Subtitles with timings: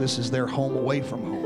[0.00, 1.44] this is their home away from home.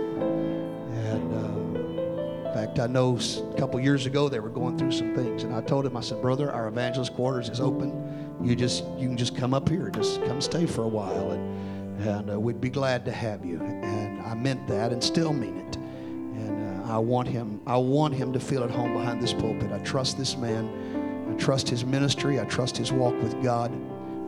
[0.93, 5.13] And uh, in fact, I know a couple years ago they were going through some
[5.13, 8.39] things, and I told him, I said, brother, our evangelist quarters is open.
[8.43, 12.01] You just you can just come up here, just come stay for a while, and
[12.07, 13.61] and uh, we'd be glad to have you.
[13.61, 15.77] And I meant that, and still mean it.
[15.77, 19.73] And uh, I want him I want him to feel at home behind this pulpit.
[19.73, 21.29] I trust this man.
[21.29, 22.39] I trust his ministry.
[22.39, 23.73] I trust his walk with God.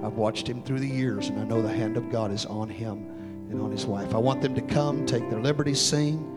[0.05, 2.69] I've watched him through the years, and I know the hand of God is on
[2.69, 3.16] him
[3.51, 4.15] and on his wife.
[4.15, 6.33] I want them to come, take their liberties, sing,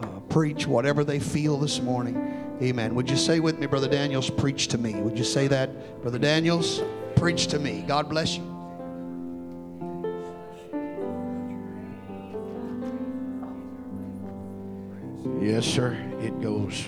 [0.00, 2.16] uh, preach, whatever they feel this morning.
[2.62, 2.94] Amen.
[2.94, 4.94] Would you say with me, Brother Daniels, preach to me?
[4.94, 6.00] Would you say that?
[6.02, 6.82] Brother Daniels,
[7.14, 7.84] preach to me.
[7.86, 8.56] God bless you.
[15.40, 15.92] Yes, sir.
[16.20, 16.86] It goes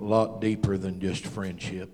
[0.00, 1.90] a lot deeper than just friendship.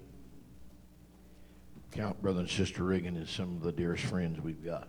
[1.91, 4.89] Count Brother and Sister Reagan as some of the dearest friends we've got.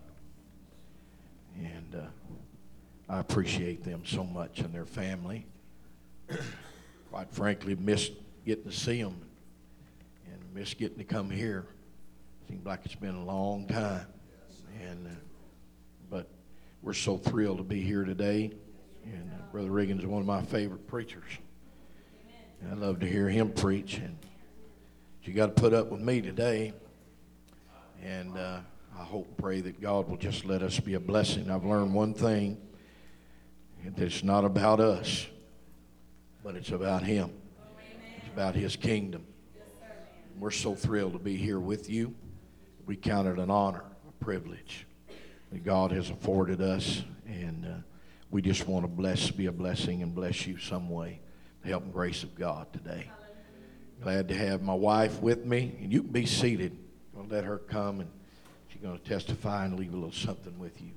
[1.58, 5.46] And uh, I appreciate them so much and their family.
[7.10, 8.12] Quite frankly, missed
[8.44, 9.20] getting to see them
[10.26, 11.66] and missed getting to come here.
[12.48, 14.06] Seems like it's been a long time.
[14.82, 15.10] And, uh,
[16.10, 16.28] but
[16.82, 18.50] we're so thrilled to be here today.
[19.04, 21.30] And uh, Brother is one of my favorite preachers.
[22.60, 23.98] And I love to hear him preach.
[23.98, 24.16] And
[25.22, 26.72] you got to put up with me today.
[28.02, 28.60] And uh,
[28.98, 31.50] I hope and pray that God will just let us be a blessing.
[31.50, 32.58] I've learned one thing
[33.84, 35.26] that it's not about us,
[36.42, 37.32] but it's about Him.
[38.18, 39.26] It's about His kingdom.
[40.38, 42.14] We're so thrilled to be here with you.
[42.86, 44.86] We count it an honor, a privilege
[45.50, 47.02] that God has afforded us.
[47.26, 47.74] And uh,
[48.30, 51.20] we just want to bless, be a blessing and bless you some way.
[51.62, 53.10] The help and grace of God today.
[54.02, 55.76] Glad to have my wife with me.
[55.80, 56.76] And you can be seated.
[57.16, 58.10] I'll let her come and
[58.74, 60.90] she's going to testify and leave a little something with you.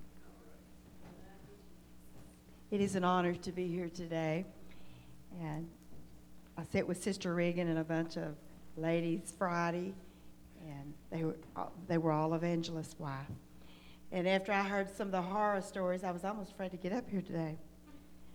[2.72, 4.45] It is an honor to be here today.
[5.39, 5.67] And
[6.58, 8.36] I sit with Sister Regan and a bunch of
[8.78, 9.94] ladies Friday,
[10.68, 11.35] and they were,
[11.88, 13.28] they were all evangelist wife.
[14.12, 16.94] And after I heard some of the horror stories, I was almost afraid to get
[16.94, 17.57] up here today.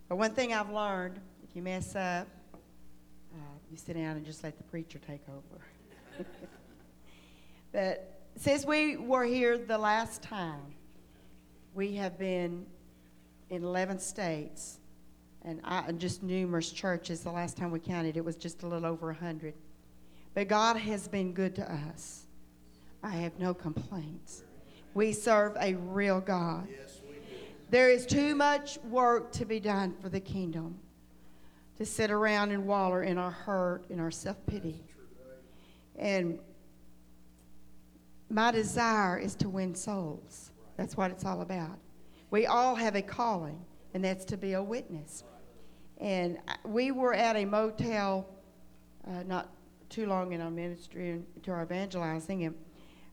[0.09, 3.39] But one thing I've learned, if you mess up, uh,
[3.71, 6.27] you sit down and just let the preacher take over.
[7.72, 10.75] but since we were here the last time,
[11.75, 12.66] we have been
[13.50, 14.78] in 11 states
[15.44, 17.21] and I, just numerous churches.
[17.21, 19.54] The last time we counted, it was just a little over 100.
[20.34, 22.26] But God has been good to us.
[23.03, 24.44] I have no complaints.
[24.94, 26.69] We serve a real God.
[27.71, 30.78] There is too much work to be done for the kingdom
[31.78, 34.84] to sit around and waller in our hurt, in our self pity.
[35.97, 36.38] And
[38.32, 40.53] my desire is to win souls.
[40.76, 41.78] That's what it's all about.
[42.31, 43.62] We all have a calling,
[43.93, 45.22] and that's to be a witness.
[45.98, 48.26] And we were at a motel
[49.06, 49.50] uh, not
[49.91, 52.44] too long in our ministry and to our evangelizing.
[52.44, 52.54] And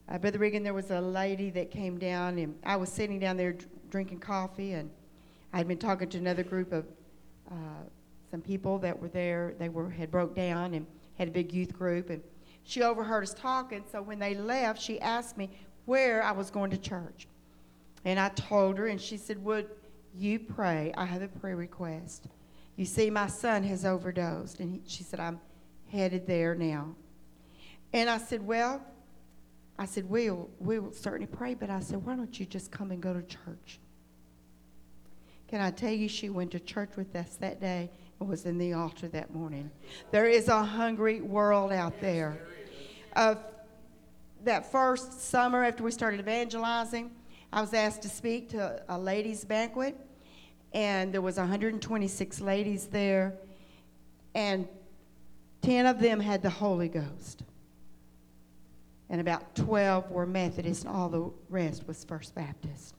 [0.08, 3.36] uh, Brother Regan, there was a lady that came down, and I was sitting down
[3.36, 4.90] there dr- drinking coffee, and
[5.52, 6.86] I had been talking to another group of
[7.50, 7.54] uh,
[8.30, 9.54] some people that were there.
[9.58, 10.86] They were had broke down and
[11.18, 12.22] had a big youth group, and
[12.64, 13.84] she overheard us talking.
[13.90, 15.50] So when they left, she asked me
[15.86, 17.26] where I was going to church,
[18.04, 19.68] and I told her, and she said, "Would
[20.14, 20.92] you pray?
[20.96, 22.26] I have a prayer request.
[22.76, 25.40] You see, my son has overdosed, and he, she said I'm
[25.90, 26.94] headed there now."
[27.92, 28.82] And I said, "Well."
[29.78, 33.00] I said, we'll, we'll certainly pray, but I said, why don't you just come and
[33.00, 33.78] go to church?
[35.48, 37.90] Can I tell you, she went to church with us that day
[38.24, 39.70] was in the altar that morning.
[40.10, 42.38] There is a hungry world out there.
[43.16, 43.38] Of
[44.44, 47.10] that first summer after we started evangelizing,
[47.52, 49.96] I was asked to speak to a ladies' banquet,
[50.72, 53.34] and there was 126 ladies there,
[54.34, 54.68] and
[55.62, 57.42] 10 of them had the Holy Ghost
[59.10, 62.94] and about 12 were Methodist, and all the rest was First Baptist.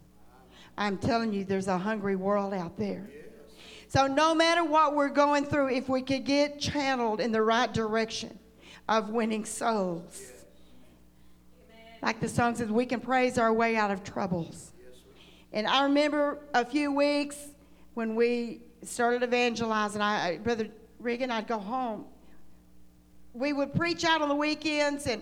[0.78, 3.10] I'm telling you, there's a hungry world out there.
[3.92, 7.74] So, no matter what we're going through, if we could get channeled in the right
[7.74, 8.40] direction
[8.88, 10.32] of winning souls,
[12.02, 14.72] like the song says, we can praise our way out of troubles.
[15.52, 17.36] And I remember a few weeks
[17.94, 22.06] when we started evangelizing, I, Brother Regan, I'd go home.
[23.34, 25.22] We would preach out on the weekends and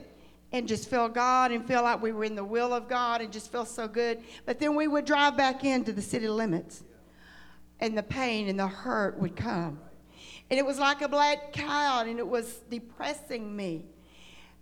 [0.52, 3.34] and just feel God and feel like we were in the will of God and
[3.34, 4.20] just feel so good.
[4.46, 6.84] But then we would drive back into the city limits
[7.80, 9.80] and the pain and the hurt would come.
[10.50, 13.86] And it was like a black cloud and it was depressing me.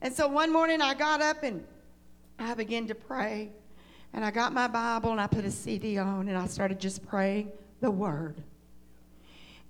[0.01, 1.63] And so one morning I got up and
[2.37, 3.51] I began to pray.
[4.13, 7.05] And I got my Bible and I put a CD on and I started just
[7.05, 8.41] praying the word.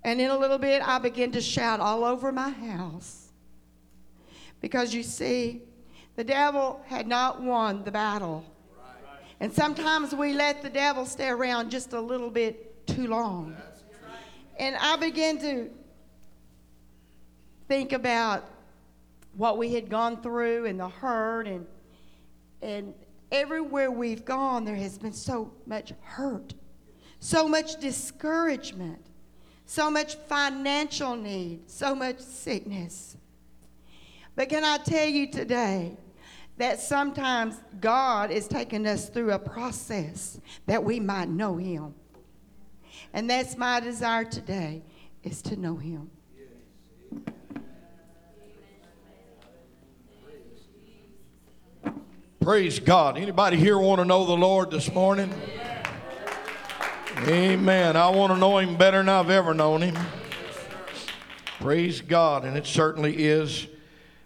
[0.04, 3.28] And in a little bit, I began to shout all over my house.
[4.60, 5.62] Because you see,
[6.16, 8.44] the devil had not won the battle.
[9.40, 13.56] And sometimes we let the devil stay around just a little bit too long.
[14.58, 15.70] And I began to
[17.68, 18.44] think about
[19.36, 21.66] what we had gone through and the hurt and
[22.60, 22.92] and
[23.30, 26.54] everywhere we've gone there has been so much hurt
[27.20, 28.98] so much discouragement
[29.66, 33.16] so much financial need so much sickness
[34.34, 35.94] but can i tell you today
[36.56, 41.94] that sometimes god is taking us through a process that we might know him
[43.12, 44.82] and that's my desire today
[45.22, 46.10] is to know him
[52.48, 53.18] Praise God.
[53.18, 55.30] Anybody here want to know the Lord this morning?
[57.26, 57.94] Amen.
[57.94, 59.98] I want to know him better than I've ever known him.
[61.60, 62.46] Praise God.
[62.46, 63.66] And it certainly is.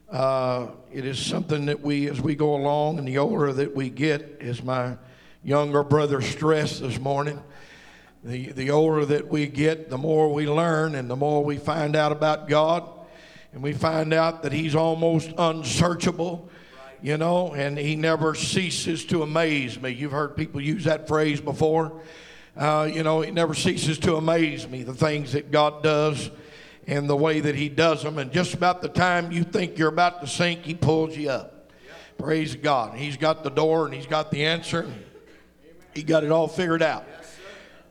[0.09, 3.91] Uh, it is something that we, as we go along, and the older that we
[3.91, 4.97] get, as my
[5.43, 7.43] younger brother stressed this morning,
[8.25, 11.97] the, the older that we get, the more we learn and the more we find
[11.97, 12.89] out about God.
[13.53, 16.51] And we find out that He's almost unsearchable
[17.03, 19.91] you know, and he never ceases to amaze me.
[19.91, 22.01] You've heard people use that phrase before.
[22.57, 26.31] Uh, you know, it never ceases to amaze me, the things that God does
[26.87, 28.19] and the way that he does them.
[28.19, 31.71] And just about the time you think you're about to sink, he pulls you up.
[32.19, 32.97] Praise God.
[32.97, 34.87] He's got the door and he's got the answer.
[35.95, 37.05] He got it all figured out.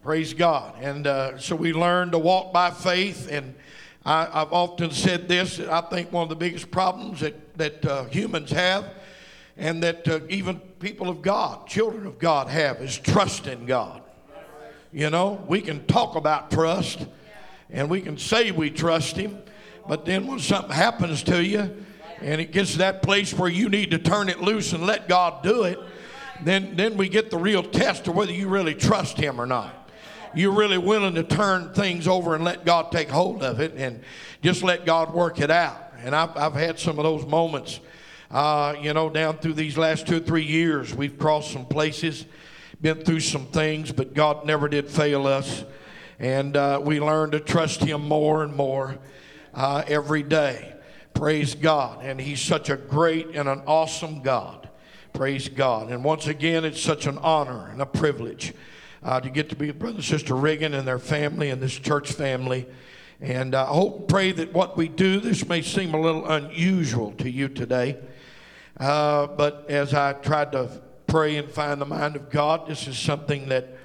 [0.03, 0.74] Praise God.
[0.81, 3.31] And uh, so we learn to walk by faith.
[3.31, 3.53] And
[4.03, 8.06] I, have often said this I think one of the biggest problems that, that uh,
[8.06, 8.95] humans have
[9.57, 14.01] and that uh, even people of God, children of God, have is trust in God.
[14.92, 17.06] You know, we can talk about trust
[17.69, 19.38] and we can say we trust Him,
[19.88, 21.75] but then when something happens to you
[22.21, 25.07] and it gets to that place where you need to turn it loose and let
[25.07, 25.77] God do it,
[26.44, 29.75] then, then we get the real test of whether you really trust Him or not.
[30.33, 34.01] You're really willing to turn things over and let God take hold of it and
[34.41, 35.93] just let God work it out.
[36.03, 37.79] And I've, I've had some of those moments
[38.31, 42.25] uh, you know, down through these last two or three years, we've crossed some places,
[42.79, 45.65] been through some things, but God never did fail us.
[46.17, 48.97] And uh, we learn to trust Him more and more
[49.53, 50.73] uh, every day.
[51.13, 52.05] Praise God.
[52.05, 54.69] And He's such a great and an awesome God.
[55.11, 55.91] Praise God.
[55.91, 58.53] And once again, it's such an honor and a privilege
[59.03, 62.12] uh, to get to be Brother and Sister Riggin and their family and this church
[62.12, 62.68] family.
[63.19, 67.12] And I hope and pray that what we do, this may seem a little unusual
[67.13, 67.98] to you today.
[68.80, 72.98] Uh, but as I tried to pray and find the mind of God, this is
[72.98, 73.77] something that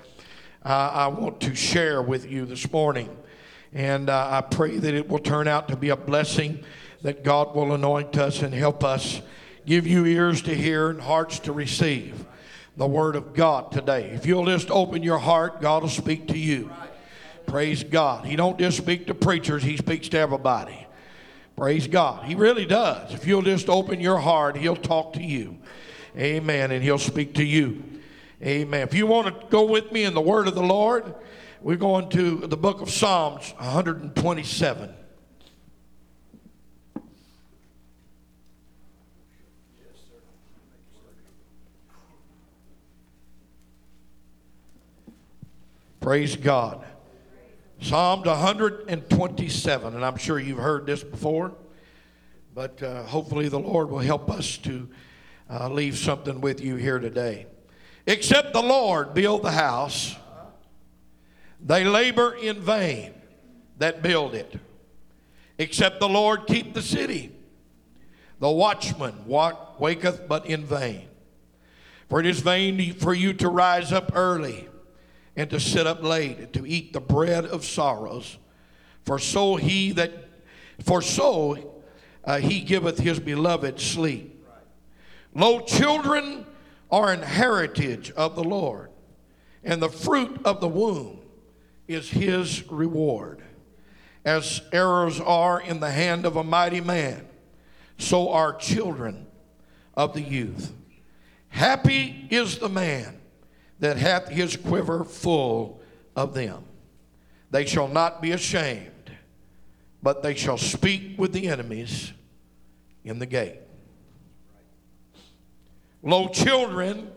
[0.65, 3.15] uh, I want to share with you this morning.
[3.73, 6.65] And uh, I pray that it will turn out to be a blessing,
[7.03, 9.21] that God will anoint us and help us,
[9.67, 12.25] give you ears to hear and hearts to receive
[12.76, 14.11] the Word of God today.
[14.11, 16.70] If you'll just open your heart, God will speak to you.
[17.46, 18.26] Praise God.
[18.26, 20.87] He don't just speak to preachers, He speaks to everybody.
[21.56, 22.25] Praise God.
[22.25, 23.14] He really does.
[23.14, 25.56] If you'll just open your heart, He'll talk to you.
[26.17, 26.70] Amen.
[26.70, 27.82] And He'll speak to you.
[28.43, 28.82] Amen.
[28.82, 31.14] If you want to go with me in the Word of the Lord,
[31.62, 34.94] we're going to the book of Psalms 127.
[46.06, 46.84] Praise God.
[47.81, 51.53] Psalms 127, and I'm sure you've heard this before,
[52.55, 54.89] but uh, hopefully the Lord will help us to
[55.51, 57.46] uh, leave something with you here today.
[58.06, 60.15] Except the Lord build the house,
[61.60, 63.13] they labor in vain
[63.79, 64.60] that build it.
[65.58, 67.32] Except the Lord keep the city,
[68.39, 71.08] the watchman waketh but in vain.
[72.08, 74.69] For it is vain for you to rise up early
[75.36, 78.38] and to sit up late and to eat the bread of sorrows.
[79.05, 80.12] For so he that,
[80.82, 81.82] for so
[82.24, 84.44] uh, he giveth his beloved sleep.
[85.34, 86.46] Lo, children
[86.90, 88.90] are an heritage of the Lord,
[89.62, 91.19] and the fruit of the womb
[91.86, 93.43] is his reward.
[94.24, 97.28] As arrows are in the hand of a mighty man,
[97.98, 99.26] so are children
[99.94, 100.72] of the youth.
[101.48, 103.20] Happy is the man
[103.81, 105.81] that hath his quiver full
[106.15, 106.65] of them.
[107.51, 109.11] They shall not be ashamed,
[110.03, 112.13] but they shall speak with the enemies
[113.05, 113.61] in the gate.
[116.03, 117.11] Lo, children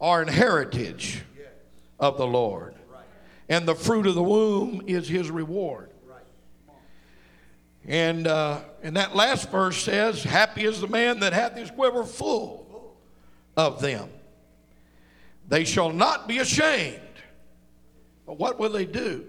[0.00, 1.22] are an heritage
[1.98, 2.74] of the Lord.
[3.48, 5.90] And the fruit of the womb is his reward.
[7.86, 12.04] And, uh, and that last verse says, Happy is the man that hath his quiver
[12.04, 12.96] full
[13.56, 14.10] of them.
[15.48, 17.00] They shall not be ashamed.
[18.26, 19.24] But what will they do?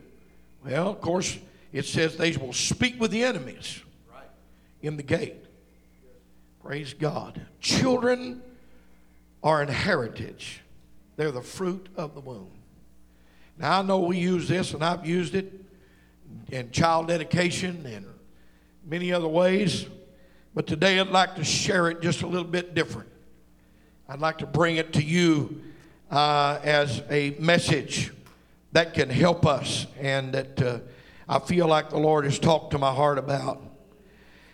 [0.63, 1.37] Well, of course,
[1.71, 3.81] it says they will speak with the enemies
[4.81, 5.37] in the gate.
[6.61, 7.41] Praise God.
[7.61, 8.41] Children
[9.41, 10.61] are an heritage,
[11.15, 12.51] they're the fruit of the womb.
[13.57, 15.53] Now, I know we use this, and I've used it
[16.49, 18.05] in child dedication and
[18.85, 19.85] many other ways,
[20.53, 23.09] but today I'd like to share it just a little bit different.
[24.09, 25.61] I'd like to bring it to you
[26.09, 28.11] uh, as a message
[28.71, 30.79] that can help us and that uh,
[31.27, 33.61] I feel like the Lord has talked to my heart about.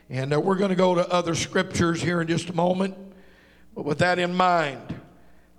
[0.09, 2.95] And uh, we're going to go to other scriptures here in just a moment.
[3.73, 4.99] But with that in mind,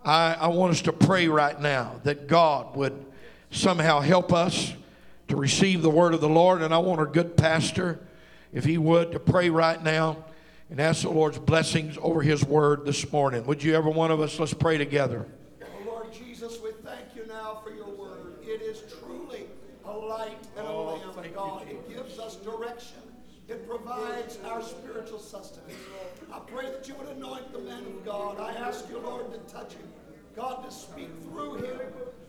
[0.05, 3.05] I, I want us to pray right now that God would
[3.51, 4.73] somehow help us
[5.29, 6.63] to receive the word of the Lord.
[6.63, 7.99] And I want our good pastor,
[8.53, 10.25] if he would, to pray right now
[10.71, 13.45] and ask the Lord's blessings over his word this morning.
[13.47, 15.27] Would you, every one of us, let's pray together.
[23.87, 25.73] Provides our spiritual sustenance.
[26.33, 28.41] I pray that you would anoint the man of God.
[28.41, 29.87] I ask you, Lord, to touch him.
[30.35, 31.81] God, to speak through him.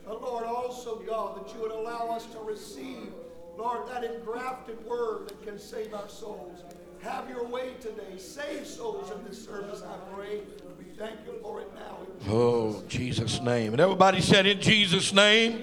[0.06, 3.12] But Lord, also, God, that you would allow us to receive,
[3.56, 6.62] Lord, that engrafted word that can save our souls.
[7.00, 8.16] Have your way today.
[8.18, 10.40] Save souls in this service, I pray.
[10.78, 11.98] We thank you for it now.
[12.26, 13.72] In Oh, Jesus' name.
[13.72, 15.62] And everybody said, In Jesus' name,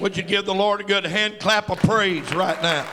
[0.00, 2.86] would you give the Lord a good hand clap of praise right now?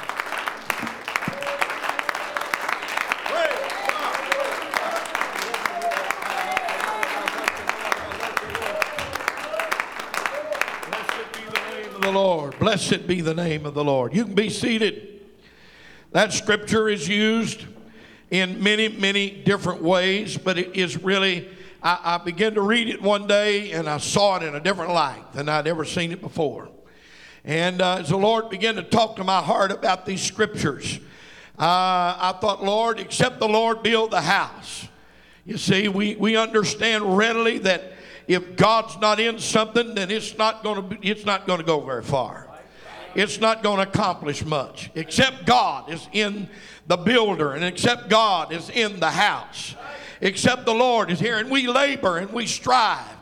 [12.77, 14.13] Blessed be the name of the Lord.
[14.13, 15.22] You can be seated.
[16.12, 17.65] That scripture is used
[18.29, 21.50] in many, many different ways, but it is really,
[21.81, 24.93] I, I began to read it one day and I saw it in a different
[24.93, 26.69] light than I'd ever seen it before.
[27.43, 31.00] And uh, as the Lord began to talk to my heart about these scriptures,
[31.57, 34.88] uh, I thought, Lord, except the Lord build the house.
[35.48, 37.93] You see, we, we understand readily that
[38.27, 41.79] if God's not in something, then it's not going to it's not going to go
[41.79, 42.46] very far.
[43.15, 44.91] It's not going to accomplish much.
[44.95, 46.49] Except God is in
[46.87, 49.75] the builder, and except God is in the house.
[50.21, 53.17] Except the Lord is here, and we labor and we strive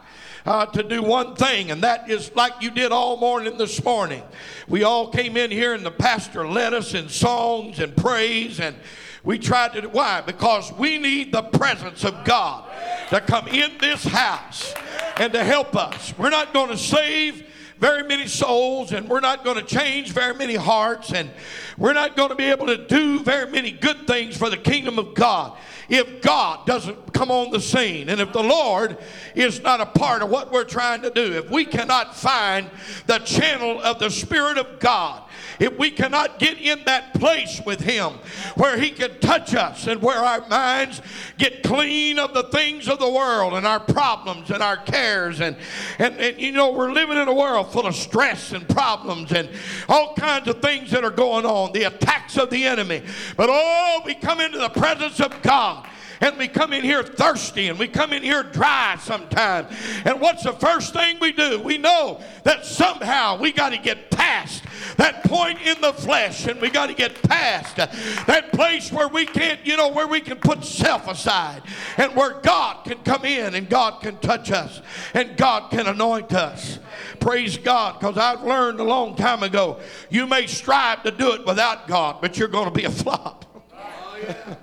[0.45, 4.23] uh, to do one thing, and that is like you did all morning this morning.
[4.67, 8.75] We all came in here, and the pastor led us in songs and praise, and
[9.23, 9.87] we tried to.
[9.87, 10.21] Why?
[10.21, 12.69] Because we need the presence of God
[13.09, 14.73] to come in this house
[15.17, 16.13] and to help us.
[16.17, 17.43] We're not going to save
[17.85, 21.29] very many souls, and we're not going to change very many hearts, and
[21.77, 24.97] we're not going to be able to do very many good things for the kingdom
[24.97, 25.55] of God
[25.87, 28.97] if God doesn't come on the scene and if the Lord
[29.35, 31.33] is not a part of what we're trying to do.
[31.33, 32.71] If we cannot find
[33.05, 35.21] the channel of the Spirit of God,
[35.59, 38.13] if we cannot get in that place with Him
[38.55, 41.01] where He can touch us and where our minds
[41.37, 45.55] get clean of the things of the world and our problems and our cares, and,
[45.99, 49.49] and, and you know, we're living in a world full of stress and problems and
[49.89, 53.01] all kinds of things that are going on, the attacks of the enemy.
[53.37, 55.87] But oh, we come into the presence of God
[56.21, 59.75] and we come in here thirsty and we come in here dry sometimes.
[60.05, 61.59] And what's the first thing we do?
[61.61, 64.63] We know that somehow we got to get past
[64.97, 69.25] that point in the flesh and we got to get past that place where we
[69.25, 71.61] can't, you know, where we can put self aside
[71.97, 74.81] and where God can come in and God can touch us
[75.13, 76.79] and God can anoint us.
[77.19, 79.79] Praise God, because I've learned a long time ago
[80.09, 83.45] you may strive to do it without God, but you're going to be a flop.
[83.73, 84.57] Oh,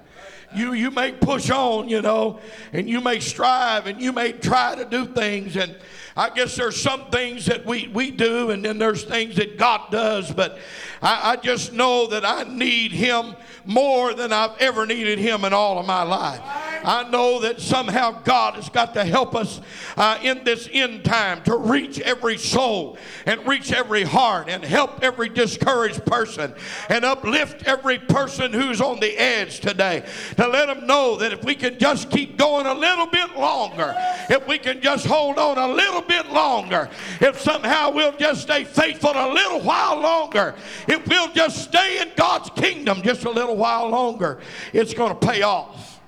[0.54, 2.40] you you may push on, you know,
[2.72, 5.76] and you may strive and you may try to do things and
[6.16, 9.90] I guess there's some things that we, we do and then there's things that God
[9.90, 10.58] does, but
[11.00, 15.52] I, I just know that I need Him more than I've ever needed Him in
[15.52, 16.40] all of my life.
[16.84, 19.60] I know that somehow God has got to help us
[19.96, 25.02] uh, in this end time to reach every soul and reach every heart and help
[25.02, 26.52] every discouraged person
[26.88, 30.04] and uplift every person who's on the edge today
[30.36, 33.94] to let them know that if we can just keep going a little bit longer,
[34.28, 36.88] if we can just hold on a little bit longer,
[37.20, 40.54] if somehow we'll just stay faithful a little while longer,
[40.88, 44.40] if we'll just stay in God's kingdom just a little while longer,
[44.72, 46.00] it's going to pay off.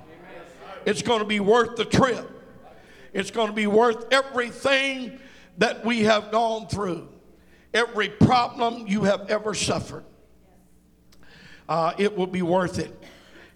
[0.87, 2.31] It's going to be worth the trip.
[3.13, 5.19] It's going to be worth everything
[5.59, 7.09] that we have gone through,
[7.73, 10.05] every problem you have ever suffered.
[11.69, 12.93] Uh, it will be worth it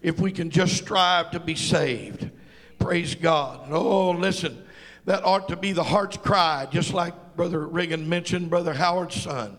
[0.01, 2.29] if we can just strive to be saved.
[2.79, 3.67] Praise God.
[3.69, 4.65] Oh, listen,
[5.09, 9.57] that ought to be the heart's cry, just like Brother Reagan mentioned, Brother Howard's son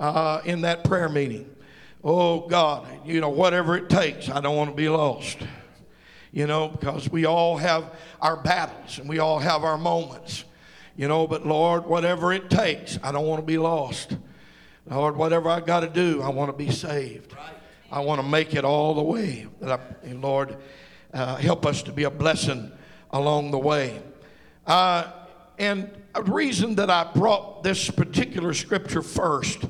[0.00, 1.48] uh, in that prayer meeting.
[2.02, 5.38] Oh, God, you know, whatever it takes, I don't want to be lost.
[6.32, 10.42] You know, because we all have our battles and we all have our moments.
[10.96, 14.16] You know, but Lord, whatever it takes, I don't want to be lost.
[14.90, 17.36] Lord, whatever I got to do, I want to be saved.
[17.92, 19.46] I want to make it all the way.
[20.02, 20.56] And Lord,
[21.14, 22.72] uh, help us to be a blessing
[23.12, 24.02] along the way.
[24.66, 25.10] Uh,
[25.58, 29.64] and a reason that I brought this particular scripture first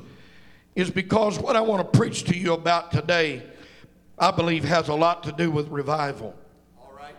[0.75, 3.43] is because what I want to preach to you about today,
[4.17, 6.35] I believe, has a lot to do with revival.
[6.79, 7.15] All right.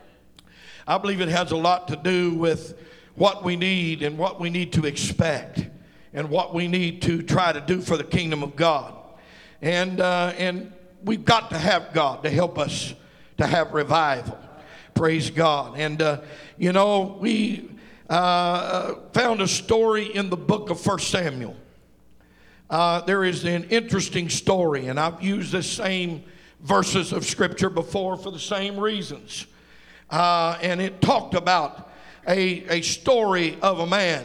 [0.87, 2.79] I believe it has a lot to do with
[3.15, 5.67] what we need and what we need to expect
[6.13, 8.95] and what we need to try to do for the kingdom of God.
[9.63, 10.73] And, uh, and
[11.05, 12.95] we've got to have God to help us
[13.39, 14.39] to have revival.
[14.95, 15.77] Praise God.
[15.77, 16.21] And, uh,
[16.57, 17.69] you know, we
[18.09, 21.57] uh, found a story in the book of First Samuel.
[22.71, 26.23] Uh, there is an interesting story, and I've used the same
[26.61, 29.47] verses of Scripture before for the same reasons.
[30.11, 31.91] Uh, and it talked about
[32.29, 34.25] a, a story of a man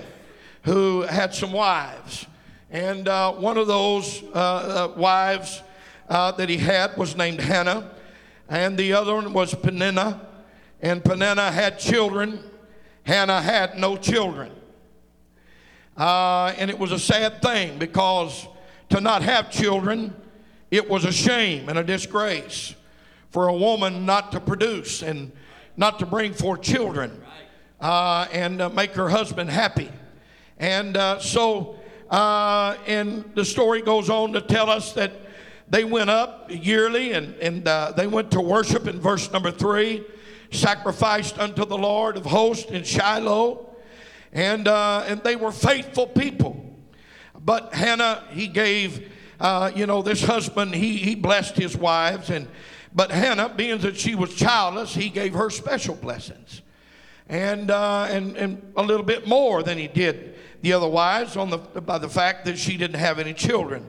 [0.63, 2.27] who had some wives.
[2.69, 5.63] And uh, one of those uh, uh, wives
[6.07, 7.89] uh, that he had was named Hannah,
[8.47, 10.27] and the other one was Peninnah.
[10.81, 12.39] And Peninnah had children,
[13.03, 14.51] Hannah had no children.
[15.97, 18.47] Uh, and it was a sad thing because
[18.89, 20.15] to not have children,
[20.71, 22.75] it was a shame and a disgrace
[23.31, 25.31] for a woman not to produce and
[25.75, 27.21] not to bring forth children
[27.81, 29.89] uh, and uh, make her husband happy.
[30.57, 35.11] And uh, so, uh, and the story goes on to tell us that
[35.69, 40.03] they went up yearly and, and uh, they went to worship in verse number three,
[40.51, 43.69] sacrificed unto the Lord of hosts in Shiloh.
[44.31, 46.65] And, uh, and they were faithful people.
[47.39, 52.29] But Hannah, he gave, uh, you know, this husband, he, he blessed his wives.
[52.29, 52.47] And,
[52.93, 56.61] but Hannah, being that she was childless, he gave her special blessings.
[57.27, 61.49] And, uh, and, and a little bit more than he did the other wives on
[61.49, 63.87] the, by the fact that she didn't have any children.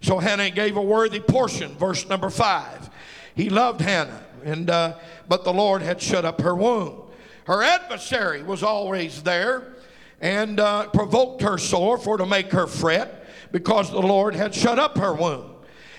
[0.00, 2.90] So Hannah gave a worthy portion, verse number five.
[3.34, 4.94] He loved Hannah, and, uh,
[5.28, 7.02] but the Lord had shut up her womb.
[7.46, 9.74] Her adversary was always there
[10.20, 14.78] and uh, provoked her sore for to make her fret because the Lord had shut
[14.78, 15.50] up her womb.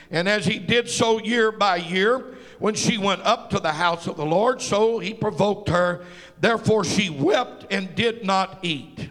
[0.10, 4.07] And as he did so year by year, when she went up to the house
[4.07, 6.05] of the Lord, so he provoked her.
[6.39, 9.10] Therefore she wept and did not eat.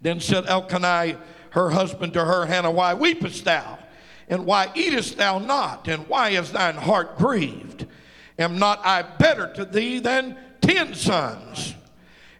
[0.00, 1.18] Then said Elkanah,
[1.50, 3.78] her husband, to her, Hannah, Why weepest thou?
[4.28, 5.88] And why eatest thou not?
[5.88, 7.86] And why is thine heart grieved?
[8.38, 11.74] Am not I better to thee than ten sons?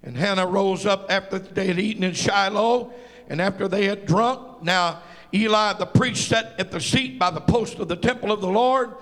[0.03, 2.93] And Hannah rose up after they had eaten in Shiloh,
[3.29, 4.63] and after they had drunk.
[4.63, 8.41] Now Eli the priest sat at the seat by the post of the temple of
[8.41, 8.95] the Lord,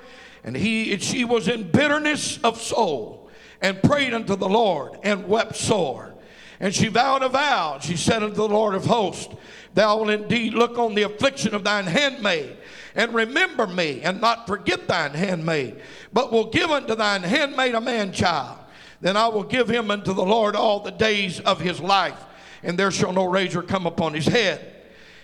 [0.42, 5.27] and he and she was in bitterness of soul, and prayed unto the Lord, and
[5.27, 6.14] wept sore.
[6.61, 7.79] And she vowed a vow.
[7.81, 9.35] She said unto the Lord of hosts,
[9.75, 12.57] Thou wilt indeed look on the affliction of thine handmaid,
[12.94, 15.80] and remember me, and not forget thine handmaid,
[16.12, 18.59] but will give unto thine handmaid a man child
[19.04, 22.18] then I will give him unto the Lord all the days of his life,
[22.62, 24.74] and there shall no razor come upon his head.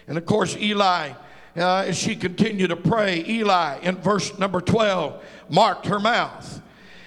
[0.06, 1.12] And of course, Eli,
[1.56, 6.60] uh, as she continued to pray, Eli in verse number 12 marked her mouth.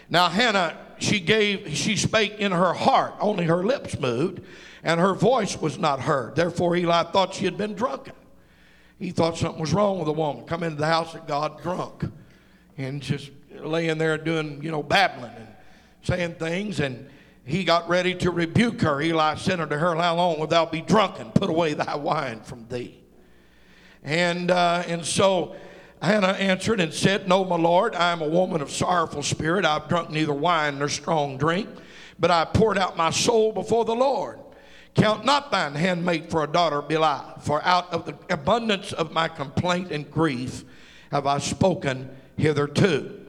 [0.09, 4.41] Now, Hannah, she gave, she spake in her heart, only her lips moved,
[4.83, 6.35] and her voice was not heard.
[6.35, 8.13] Therefore, Eli thought she had been drunken.
[8.99, 10.45] He thought something was wrong with the woman.
[10.45, 12.05] Come into the house of God drunk
[12.77, 15.47] and just laying there doing, you know, babbling and
[16.03, 17.09] saying things, and
[17.45, 19.01] he got ready to rebuke her.
[19.01, 21.31] Eli sent her to her, How long wilt thou be drunken?
[21.31, 22.99] Put away thy wine from thee.
[24.03, 25.55] And, uh, and so
[26.01, 29.65] Hannah answered and said, No, my Lord, I am a woman of sorrowful spirit.
[29.65, 31.69] I've drunk neither wine nor strong drink,
[32.19, 34.39] but I poured out my soul before the Lord.
[34.95, 39.27] Count not thine handmaid for a daughter Belial, for out of the abundance of my
[39.27, 40.63] complaint and grief
[41.11, 43.19] have I spoken hitherto.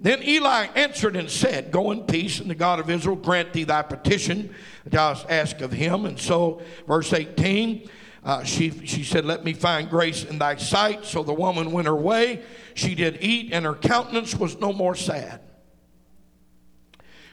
[0.00, 3.64] Then Eli answered and said, Go in peace, and the God of Israel grant thee
[3.64, 4.54] thy petition
[4.84, 6.04] that thou hast asked of him.
[6.04, 7.90] And so, verse 18,
[8.22, 11.04] uh, she, she said, Let me find grace in thy sight.
[11.04, 12.42] So the woman went her way.
[12.74, 15.40] She did eat, and her countenance was no more sad.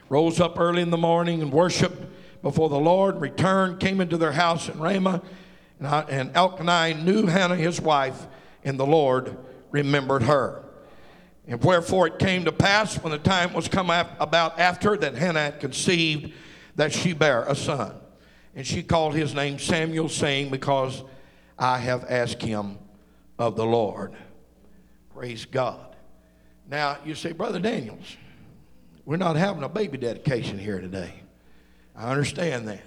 [0.09, 2.01] rose up early in the morning and worshiped
[2.45, 5.23] before the Lord, returned, came into their house in Ramah.
[5.79, 8.27] And, I, and Elkanah knew Hannah his wife,
[8.63, 9.35] and the Lord
[9.71, 10.63] remembered her.
[11.47, 15.39] And wherefore it came to pass when the time was come about after that Hannah
[15.39, 16.33] had conceived
[16.75, 17.95] that she bare a son.
[18.53, 21.03] And she called his name Samuel, saying, Because
[21.57, 22.77] I have asked him
[23.39, 24.13] of the Lord.
[25.15, 25.95] Praise God.
[26.69, 28.17] Now, you say, Brother Daniels,
[29.03, 31.24] we're not having a baby dedication here today.
[31.97, 32.81] I understand that.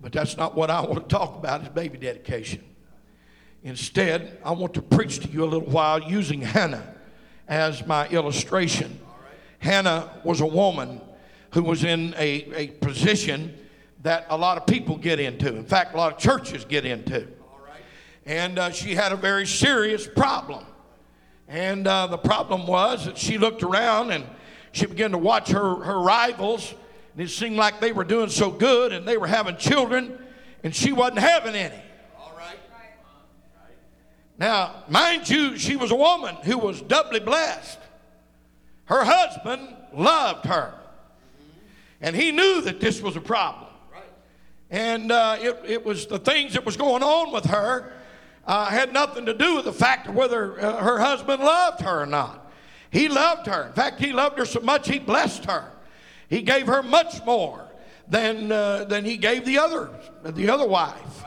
[0.00, 2.62] But that's not what I want to talk about is baby dedication.
[3.64, 6.94] Instead, I want to preach to you a little while using Hannah
[7.48, 9.00] as my illustration.
[9.58, 11.00] Hannah was a woman
[11.52, 13.58] who was in a, a position
[14.02, 15.48] that a lot of people get into.
[15.48, 17.26] In fact, a lot of churches get into.
[18.26, 20.64] And uh, she had a very serious problem.
[21.48, 24.24] And uh, the problem was that she looked around and
[24.72, 26.74] she began to watch her, her rivals,
[27.18, 30.16] and it seemed like they were doing so good and they were having children,
[30.62, 31.82] and she wasn't having any.
[32.16, 32.56] All right.
[34.38, 37.80] Now, mind you, she was a woman who was doubly blessed.
[38.84, 40.74] Her husband loved her,
[42.00, 43.66] and he knew that this was a problem.
[44.70, 47.94] And uh, it, it was the things that was going on with her
[48.46, 52.02] uh, had nothing to do with the fact of whether uh, her husband loved her
[52.02, 52.48] or not.
[52.92, 53.64] He loved her.
[53.64, 55.72] In fact, he loved her so much he blessed her.
[56.28, 57.66] He gave her much more
[58.08, 59.90] than, uh, than he gave the other,
[60.24, 61.24] the other wife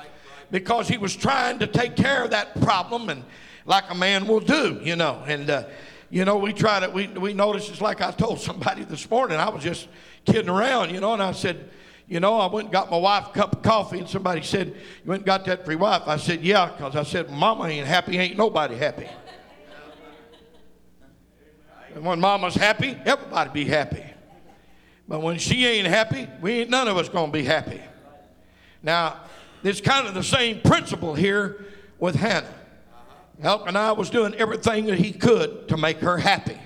[0.51, 3.23] because he was trying to take care of that problem and
[3.65, 5.23] like a man will do, you know.
[5.25, 5.63] And, uh,
[6.09, 6.91] you know, we tried it.
[6.91, 9.37] We, we noticed it's like I told somebody this morning.
[9.37, 9.87] I was just
[10.25, 11.69] kidding around, you know, and I said,
[12.07, 14.67] you know, I went and got my wife a cup of coffee, and somebody said,
[14.67, 16.01] You went and got that for your wife?
[16.07, 19.07] I said, Yeah, because I said, Mama ain't happy, ain't nobody happy.
[21.95, 24.03] And when mama's happy, everybody be happy.
[25.11, 27.81] But when she ain't happy, we ain't none of us gonna be happy.
[28.81, 29.17] Now,
[29.61, 31.65] it's kind of the same principle here
[31.99, 32.53] with Hannah.
[33.43, 36.57] Elkanah was doing everything that he could to make her happy.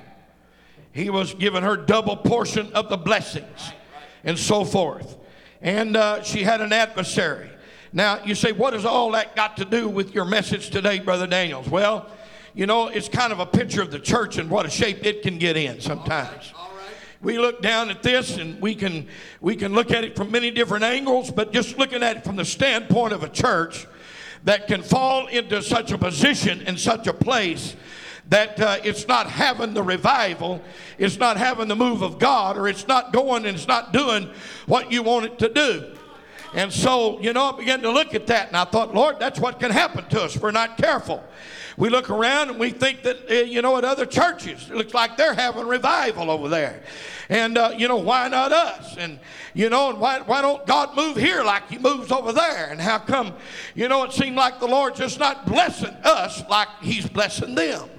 [0.92, 3.72] He was giving her double portion of the blessings
[4.24, 5.18] and so forth.
[5.64, 7.50] And uh, she had an adversary.
[7.94, 11.26] Now, you say, what has all that got to do with your message today, Brother
[11.26, 11.68] Daniels?
[11.68, 12.12] Well,
[12.54, 15.24] you know, it's kind of a picture of the church and what a shape it
[15.24, 16.54] can get in sometimes
[17.26, 19.08] we look down at this and we can
[19.42, 22.36] we can look at it from many different angles but just looking at it from
[22.36, 23.88] the standpoint of a church
[24.44, 27.76] that can fall into such a position in such a place
[28.30, 30.62] that uh, it's not having the revival,
[30.98, 34.30] it's not having the move of God, or it's not going and it's not doing
[34.66, 35.96] what you want it to do.
[36.54, 39.40] And so, you know, I began to look at that and I thought, Lord, that's
[39.40, 41.24] what can happen to us if we're not careful.
[41.78, 44.94] We look around and we think that, uh, you know, at other churches, it looks
[44.94, 46.84] like they're having revival over there.
[47.28, 48.96] And, uh, you know, why not us?
[48.98, 49.20] And,
[49.54, 52.70] you know, and why, why don't God move here like he moves over there?
[52.70, 53.34] And how come,
[53.74, 57.90] you know, it seemed like the Lord's just not blessing us like he's blessing them.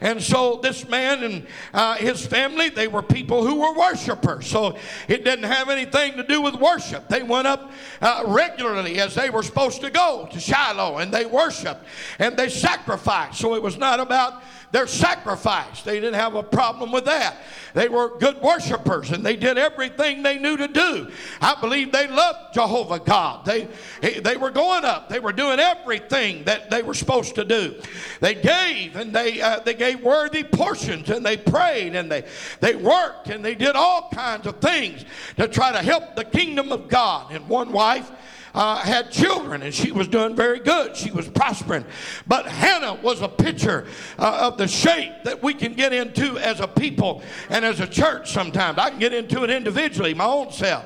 [0.00, 4.46] And so this man and uh, his family, they were people who were worshipers.
[4.46, 4.76] So
[5.08, 7.08] it didn't have anything to do with worship.
[7.08, 11.26] They went up uh, regularly as they were supposed to go to Shiloh and they
[11.26, 11.84] worshiped
[12.18, 13.40] and they sacrificed.
[13.40, 14.42] So it was not about
[14.74, 15.82] their sacrifice.
[15.82, 17.36] They didn't have a problem with that.
[17.74, 21.12] They were good worshipers and they did everything they knew to do.
[21.40, 23.44] I believe they loved Jehovah God.
[23.44, 23.68] They,
[24.00, 25.08] they were going up.
[25.08, 27.80] They were doing everything that they were supposed to do.
[28.18, 32.24] They gave and they, uh, they gave worthy portions and they prayed and they,
[32.58, 35.04] they worked and they did all kinds of things
[35.36, 37.30] to try to help the kingdom of God.
[37.30, 38.10] And one wife,
[38.54, 40.96] uh, had children and she was doing very good.
[40.96, 41.84] She was prospering.
[42.26, 43.86] But Hannah was a picture
[44.18, 47.86] uh, of the shape that we can get into as a people and as a
[47.86, 48.78] church sometimes.
[48.78, 50.84] I can get into it individually, my own self.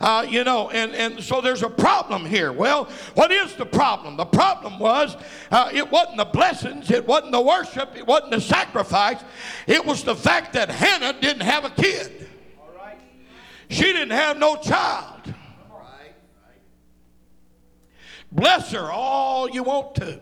[0.00, 2.52] Uh, you know, and, and so there's a problem here.
[2.52, 4.16] Well, what is the problem?
[4.16, 5.16] The problem was
[5.50, 9.22] uh, it wasn't the blessings, it wasn't the worship, it wasn't the sacrifice.
[9.66, 12.28] It was the fact that Hannah didn't have a kid.
[13.70, 15.34] She didn't have no child.
[18.30, 20.20] Bless her all you want to.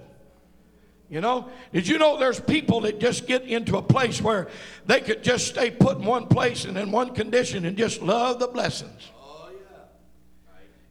[1.08, 4.48] You know, did you know there's people that just get into a place where
[4.86, 8.40] they could just stay put in one place and in one condition and just love
[8.40, 9.12] the blessings?
[9.16, 9.78] Oh, yeah.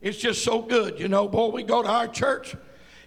[0.02, 1.02] It's just so good.
[1.02, 2.56] You know, boy, we go to our church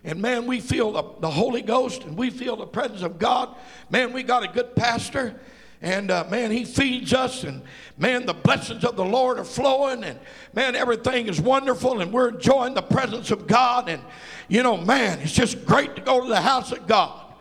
[0.04, 3.56] and man, we feel the, the Holy Ghost and we feel the presence of God.
[3.90, 5.40] Man, we got a good pastor
[5.80, 7.62] and uh, man, he feeds us, and
[7.96, 10.18] man, the blessings of the Lord are flowing, and
[10.52, 13.88] man, everything is wonderful, and we're enjoying the presence of God.
[13.88, 14.02] And
[14.48, 17.34] you know, man, it's just great to go to the house of God,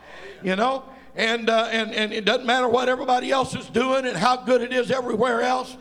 [0.43, 0.83] you know.
[1.15, 4.61] And, uh, and, and it doesn't matter what everybody else is doing and how good
[4.61, 5.75] it is everywhere else.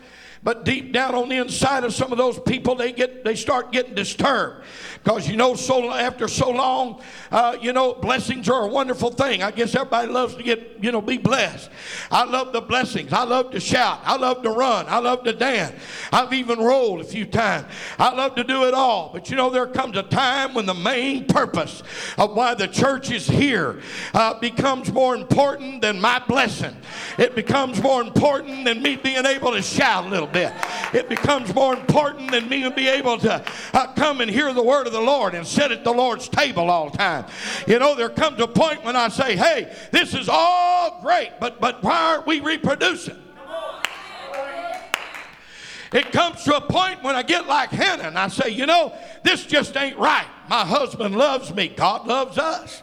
[0.47, 3.73] But deep down on the inside of some of those people, they get they start
[3.73, 4.63] getting disturbed
[5.03, 9.43] because you know so after so long, uh, you know blessings are a wonderful thing.
[9.43, 11.69] I guess everybody loves to get you know be blessed.
[12.13, 13.13] I love the blessings.
[13.13, 13.99] I love to shout.
[14.05, 14.87] I love to run.
[14.89, 15.75] I love to dance.
[16.13, 17.67] I've even rolled a few times.
[17.99, 19.11] I love to do it all.
[19.13, 21.83] But you know there comes a time when the main purpose
[22.19, 23.81] of why the church is here
[24.15, 26.77] uh, becomes more important than my blessing.
[27.19, 30.36] It becomes more important than me being able to shout a little bit.
[30.43, 33.45] It becomes more important than me being able to
[33.75, 36.71] uh, come and hear the word of the Lord and sit at the Lord's table
[36.71, 37.27] all the time.
[37.67, 41.61] You know, there comes a point when I say, hey, this is all great, but,
[41.61, 43.23] but why aren't we reproducing?
[45.93, 48.93] It comes to a point when I get like Hannah and I say, you know,
[49.23, 50.27] this just ain't right.
[50.49, 51.69] My husband loves me.
[51.69, 52.83] God loves us.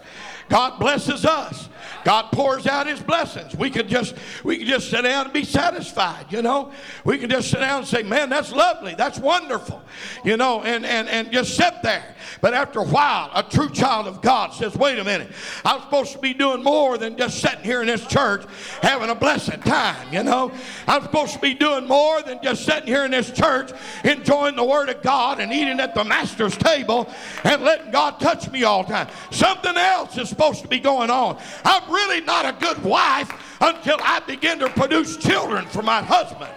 [0.50, 1.70] God blesses us.
[2.04, 3.56] God pours out his blessings.
[3.56, 6.72] We could just we could just sit down and be satisfied, you know.
[7.06, 9.82] We can just sit down and say, Man, that's lovely, that's wonderful,
[10.24, 12.16] you know, and, and, and just sit there.
[12.42, 15.32] But after a while, a true child of God says, Wait a minute,
[15.64, 18.44] I'm supposed to be doing more than just sitting here in this church
[18.82, 20.52] having a blessed time, you know.
[20.88, 23.72] I'm supposed to be doing more than just sitting here in this church
[24.04, 27.10] enjoying the Word of God and eating at the Master's table
[27.44, 29.08] and letting God touch me all the time.
[29.32, 31.40] Something else is supposed to be going on.
[31.74, 36.52] I'm really not a good wife until I begin to produce children for my husband.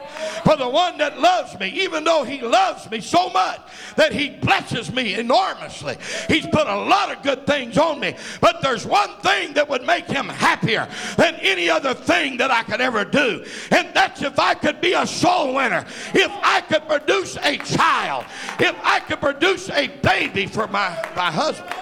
[0.44, 3.61] For the one that loves me, even though he loves me so much
[3.96, 5.96] that he blesses me enormously.
[6.29, 8.14] He's put a lot of good things on me.
[8.40, 12.62] But there's one thing that would make him happier than any other thing that I
[12.62, 13.44] could ever do.
[13.70, 15.87] And that's if I could be a soul winner.
[16.12, 18.26] If I could produce a child.
[18.59, 21.76] If I could produce a baby for my, my husband.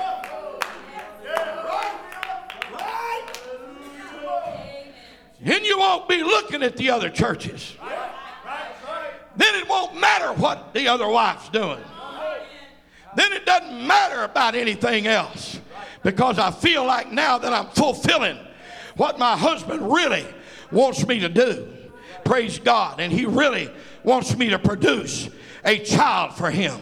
[5.45, 7.77] Then you won't be looking at the other churches.
[9.37, 11.83] Then it won't matter what the other wife's doing.
[13.15, 15.61] Then it doesn't matter about anything else
[16.03, 18.39] because I feel like now that I'm fulfilling
[18.97, 20.27] what my husband really
[20.73, 21.69] wants me to do.
[22.25, 23.01] Praise God.
[23.01, 23.71] And he really
[24.03, 25.29] wants me to produce
[25.65, 26.81] a child for him.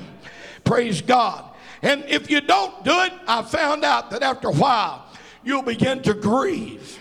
[0.64, 1.44] Praise God.
[1.82, 5.06] And if you don't do it, I found out that after a while,
[5.42, 7.00] you'll begin to grieve.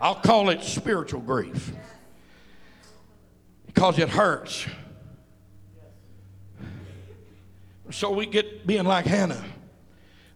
[0.00, 1.72] I'll call it spiritual grief
[3.66, 4.66] because it hurts.
[7.90, 9.44] So we get being like Hannah.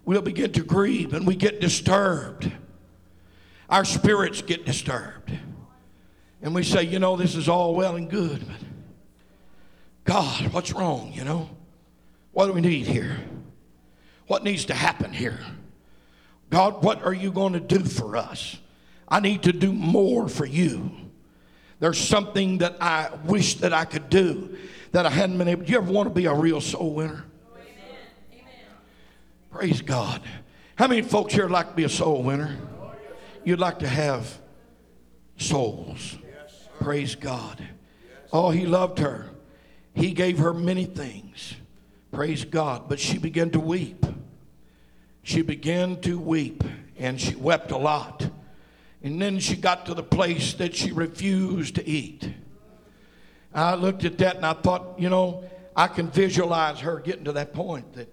[0.05, 2.51] We'll begin to grieve and we get disturbed.
[3.71, 5.33] Our spirits get disturbed.
[6.43, 8.57] And we say, you know, this is all well and good, but
[10.05, 11.49] God, what's wrong, you know?
[12.33, 13.17] What do we need here?
[14.27, 15.41] What needs to happen here?
[16.51, 18.59] God, what are you going to do for us?
[19.09, 20.91] I need to do more for you.
[21.81, 24.57] There's something that I wish that I could do
[24.93, 25.65] that I hadn't been able.
[25.65, 27.25] Do you ever want to be a real soul winner?
[27.53, 27.99] Amen.
[28.33, 28.45] Amen.
[29.51, 30.23] Praise God.
[30.77, 32.57] How many folks here like to be a soul winner?
[33.45, 34.39] You'd like to have
[35.37, 36.17] souls.
[36.81, 37.63] Praise God.
[38.33, 39.27] Oh, he loved her.
[39.95, 41.55] He gave her many things.
[42.11, 42.89] Praise God.
[42.89, 44.05] But she began to weep.
[45.23, 46.63] She began to weep,
[46.99, 48.29] and she wept a lot.
[49.05, 52.27] And then she got to the place that she refused to eat.
[53.55, 55.45] I looked at that and I thought, you know,
[55.77, 58.09] I can visualize her getting to that point that,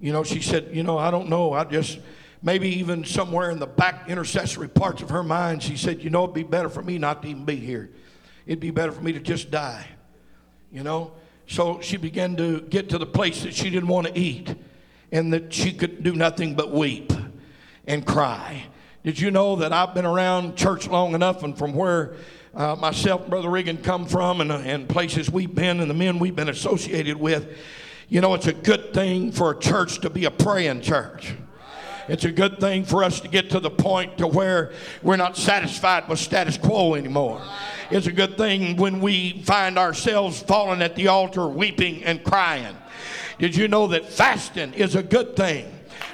[0.00, 1.52] you know, she said, you know, I don't know.
[1.52, 2.00] I just,
[2.42, 6.24] maybe even somewhere in the back intercessory parts of her mind, she said, you know,
[6.24, 7.90] it'd be better for me not to even be here.
[8.44, 9.86] It'd be better for me to just die,
[10.72, 11.12] you know.
[11.46, 14.52] So she began to get to the place that she didn't want to eat
[15.12, 17.12] and that she could do nothing but weep
[17.86, 18.64] and cry.
[19.04, 22.14] Did you know that I've been around church long enough and from where
[22.54, 25.94] uh, myself and Brother Regan come from and, uh, and places we've been and the
[25.94, 27.56] men we've been associated with,
[28.08, 31.34] you know, it's a good thing for a church to be a praying church.
[32.06, 35.36] It's a good thing for us to get to the point to where we're not
[35.36, 37.42] satisfied with status quo anymore.
[37.90, 42.76] It's a good thing when we find ourselves falling at the altar weeping and crying.
[43.40, 45.72] Did you know that fasting is a good thing?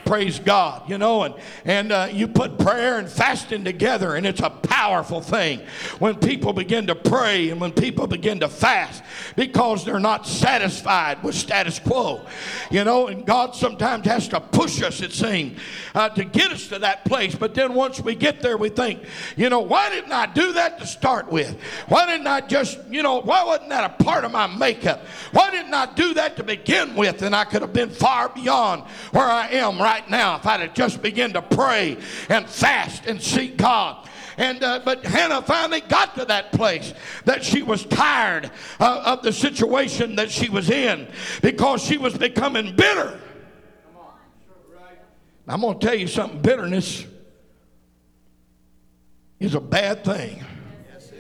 [0.09, 1.35] Praise God, you know, and,
[1.67, 5.61] and uh, you put prayer and fasting together, and it's a powerful thing
[5.99, 9.03] when people begin to pray and when people begin to fast
[9.37, 12.25] because they're not satisfied with status quo,
[12.71, 15.61] you know, and God sometimes has to push us, it seems,
[15.95, 17.35] uh, to get us to that place.
[17.35, 19.03] But then once we get there, we think,
[19.37, 21.55] you know, why didn't I do that to start with?
[21.89, 25.05] Why didn't I just, you know, why wasn't that a part of my makeup?
[25.33, 27.21] Why didn't I do that to begin with?
[27.21, 30.75] And I could have been far beyond where I am right now if I'd have
[30.75, 31.97] just begun to pray
[32.29, 34.09] and fast and seek God.
[34.37, 39.23] And uh, but Hannah finally got to that place that she was tired uh, of
[39.23, 41.09] the situation that she was in
[41.43, 43.21] because she was becoming bitter.
[45.49, 46.43] I'm going to tell you something.
[46.43, 47.07] Bitterness
[49.41, 50.45] is a bad thing.
[50.93, 51.11] Yes,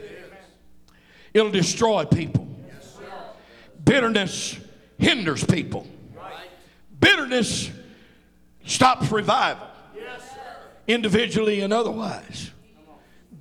[1.32, 2.46] It'll destroy people.
[2.66, 2.98] Yes,
[3.82, 4.58] Bitterness
[4.98, 5.86] hinders people.
[6.14, 6.50] Right.
[7.00, 7.70] Bitterness
[8.68, 9.66] stops revival,
[10.86, 12.50] individually and otherwise.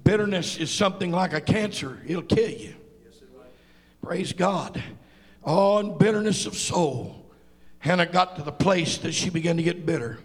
[0.04, 2.76] Bitterness is something like a cancer, it'll kill you.
[4.02, 4.82] Praise God.
[5.44, 7.26] Oh, and bitterness of soul.
[7.80, 10.20] Hannah got to the place that she began to get bitter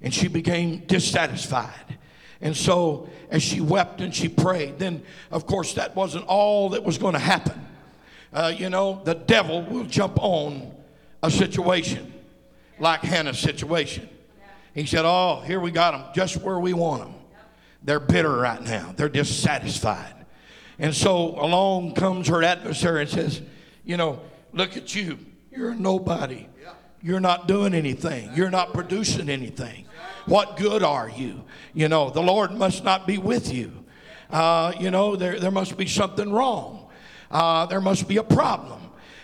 [0.00, 1.98] and she became dissatisfied.
[2.40, 6.84] And so, as she wept and she prayed, then of course that wasn't all that
[6.84, 7.66] was going to happen.
[8.32, 10.74] Uh, you know, the devil will jump on
[11.22, 12.12] a situation
[12.78, 14.08] like Hannah's situation.
[14.74, 17.14] He said, Oh, here we got them just where we want them.
[17.82, 20.14] They're bitter right now, they're dissatisfied.
[20.78, 23.40] And so along comes her adversary and says,
[23.84, 24.20] You know,
[24.52, 25.18] look at you.
[25.50, 26.48] You're a nobody.
[27.02, 28.30] You're not doing anything.
[28.34, 29.86] You're not producing anything.
[30.26, 31.44] What good are you?
[31.72, 33.84] You know, the Lord must not be with you.
[34.28, 36.88] Uh, you know, there, there must be something wrong.
[37.30, 38.80] Uh, there must be a problem.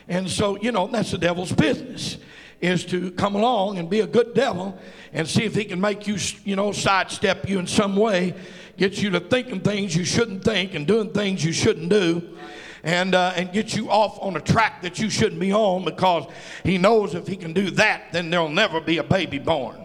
[0.08, 2.18] And so, you know, that's the devil's business
[2.62, 4.79] is to come along and be a good devil
[5.12, 8.35] and see if he can make you, you know, sidestep you in some way,
[8.79, 12.37] get you to thinking things you shouldn't think and doing things you shouldn't do
[12.85, 16.25] and, uh, and get you off on a track that you shouldn't be on because
[16.62, 19.85] he knows if he can do that, then there'll never be a baby born.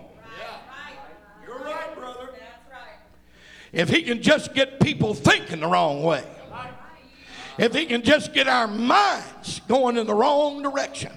[1.46, 2.30] You're right, brother.
[3.74, 6.24] If he can just get people thinking the wrong way,
[7.58, 11.12] if he can just get our minds going in the wrong direction,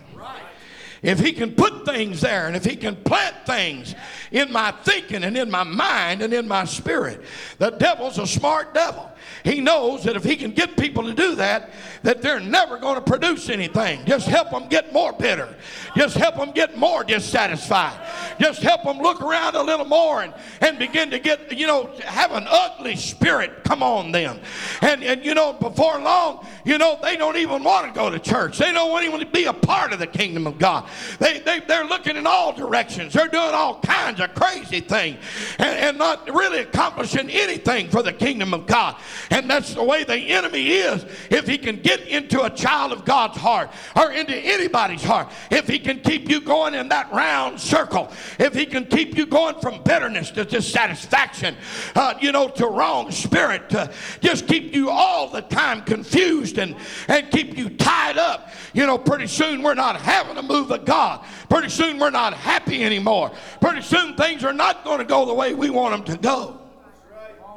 [1.03, 3.95] if he can put things there and if he can plant things
[4.31, 7.23] in my thinking and in my mind and in my spirit,
[7.59, 9.10] the devil's a smart devil.
[9.45, 11.71] He knows that if he can get people to do that,
[12.03, 14.05] that they're never going to produce anything.
[14.05, 15.55] Just help them get more bitter.
[15.97, 17.99] Just help them get more dissatisfied.
[18.41, 21.91] Just help them look around a little more and, and begin to get, you know,
[22.05, 24.41] have an ugly spirit come on them.
[24.83, 28.19] And, and, you know, before long, you know, they don't even want to go to
[28.19, 28.59] church.
[28.59, 30.89] They don't even want to be a part of the kingdom of God.
[31.19, 33.13] They, they, they're looking in all directions.
[33.13, 35.19] They're doing all kinds of crazy things
[35.59, 38.97] and, and not really accomplishing anything for the kingdom of God.
[39.31, 41.05] And that's the way the enemy is.
[41.31, 45.69] If he can get into a child of God's heart or into anybody's heart, if
[45.69, 49.55] he can keep you going in that round circle, if he can keep you going
[49.61, 51.57] from bitterness to dissatisfaction,
[51.95, 56.75] uh, you know, to wrong spirit, to just keep you all the time confused and,
[57.07, 60.85] and keep you tied up, you know, pretty soon we're not having a move of
[60.85, 61.25] God.
[61.49, 63.31] Pretty soon we're not happy anymore.
[63.61, 66.61] Pretty soon things are not going to go the way we want them to go.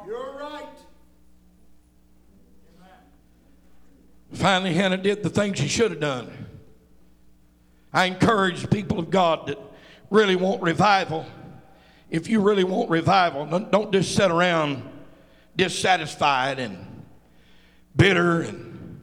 [0.06, 0.68] You're right.
[4.34, 6.30] Finally, Hannah did the things she should have done.
[7.92, 9.58] I encourage people of God that
[10.10, 11.24] really want revival.
[12.10, 14.82] If you really want revival, don't- just sit around
[15.56, 17.04] dissatisfied and
[17.94, 18.42] bitter.
[18.42, 19.00] And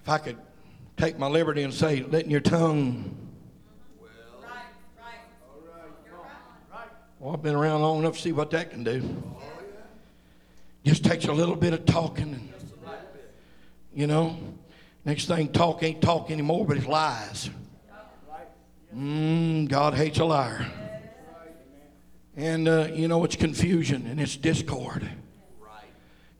[0.00, 0.38] if I could
[0.96, 3.16] take my liberty and say, letting your tongue.
[7.18, 9.22] Well, I've been around long enough to see what that can do.
[10.84, 12.51] Just takes a little bit of talking
[13.94, 14.36] you know,
[15.04, 17.50] next thing, talk ain't talk anymore, but it's lies.
[18.94, 20.66] Mm, God hates a liar.
[22.36, 25.08] And, uh, you know, it's confusion and it's discord.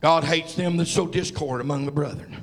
[0.00, 2.42] God hates them that sow discord among the brethren.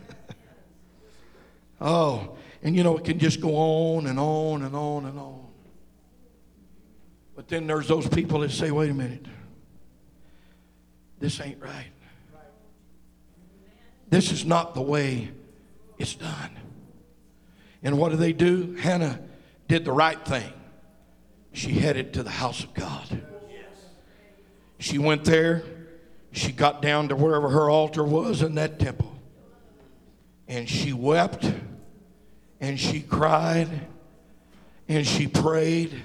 [1.82, 5.46] oh, and, you know, it can just go on and on and on and on.
[7.36, 9.26] But then there's those people that say, wait a minute,
[11.20, 11.92] this ain't right.
[14.10, 15.30] This is not the way
[15.98, 16.52] it's done.
[17.84, 18.76] And what do they do?
[18.76, 19.20] Hannah
[19.68, 20.52] did the right thing.
[21.54, 23.22] She headed to the house of God.
[24.80, 25.64] She went there.
[26.32, 29.14] She got down to wherever her altar was in that temple.
[30.48, 31.52] And she wept.
[32.60, 33.70] And she cried.
[34.88, 36.02] And she prayed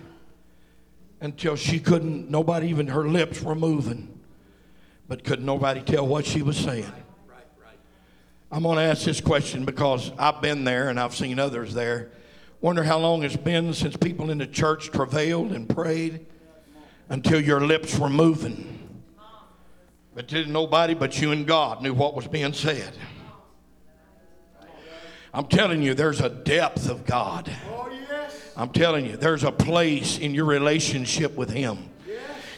[1.21, 4.21] until she couldn't, nobody, even her lips were moving.
[5.09, 6.93] But could nobody tell what she was saying.
[8.51, 12.11] I'm going to ask this question because I've been there and I've seen others there.
[12.61, 16.27] Wonder how long it's been since people in the church travailed and prayed
[17.09, 19.03] until your lips were moving.
[20.15, 22.93] But didn't nobody but you and God knew what was being said.
[25.33, 27.51] I'm telling you, there's a depth of God.
[27.69, 27.91] Oh.
[28.57, 31.91] I'm telling you, there's a place in your relationship with Him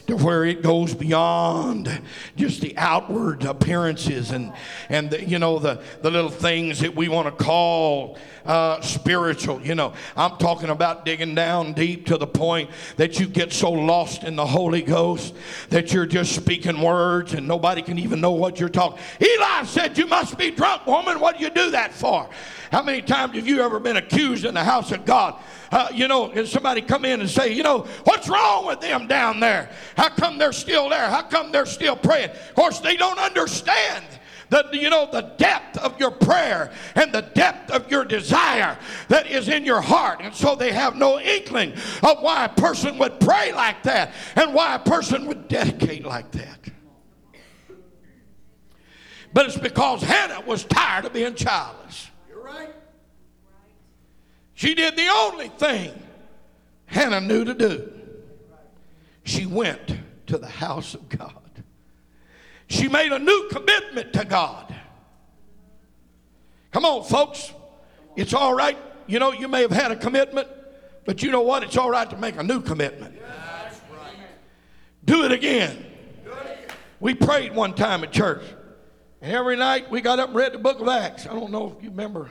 [0.07, 2.01] to where it goes beyond
[2.37, 4.53] just the outward appearances and,
[4.87, 9.61] and the, you know, the, the little things that we want to call uh, spiritual.
[9.61, 13.69] You know, I'm talking about digging down deep to the point that you get so
[13.69, 15.35] lost in the Holy Ghost
[15.69, 18.99] that you're just speaking words and nobody can even know what you're talking.
[19.21, 21.19] Eli said, You must be drunk, woman.
[21.19, 22.29] What do you do that for?
[22.71, 25.35] How many times have you ever been accused in the house of God?
[25.71, 29.07] Uh, you know, and somebody come in and say, you know, what's wrong with them
[29.07, 29.69] down there?
[29.95, 31.09] How come they're still there?
[31.09, 32.29] How come they're still praying?
[32.29, 34.05] Of course, they don't understand
[34.49, 38.77] the you know the depth of your prayer and the depth of your desire
[39.09, 42.97] that is in your heart and so they have no inkling of why a person
[42.97, 46.59] would pray like that and why a person would dedicate like that
[49.33, 52.73] but it's because hannah was tired of being childless You're right.
[54.57, 55.91] She did the only thing
[56.85, 57.89] hannah knew to do
[59.23, 59.95] she went
[60.25, 61.47] to the house of god
[62.67, 64.75] she made a new commitment to God.
[66.71, 67.53] Come on, folks.
[68.15, 68.77] It's all right.
[69.07, 70.49] You know, you may have had a commitment,
[71.05, 71.63] but you know what?
[71.63, 73.17] It's all right to make a new commitment.
[75.05, 75.85] Do it again.
[76.99, 78.43] We prayed one time at church,
[79.21, 81.25] and every night we got up and read the book of Acts.
[81.25, 82.29] I don't know if you remember,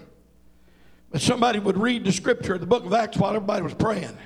[1.11, 4.17] but somebody would read the scripture the book of Acts while everybody was praying.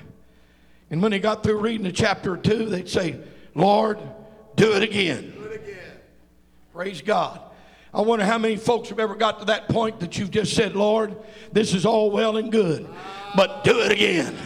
[0.91, 3.20] And when they got through reading the chapter or two, they'd say,
[3.55, 3.99] Lord,
[4.57, 5.33] do it again.
[5.37, 5.93] do it again.
[6.72, 7.41] Praise God.
[7.93, 10.76] I wonder how many folks have ever got to that point that you've just said,
[10.76, 11.16] Lord,
[11.53, 12.89] this is all well and good,
[13.37, 14.37] but do it again.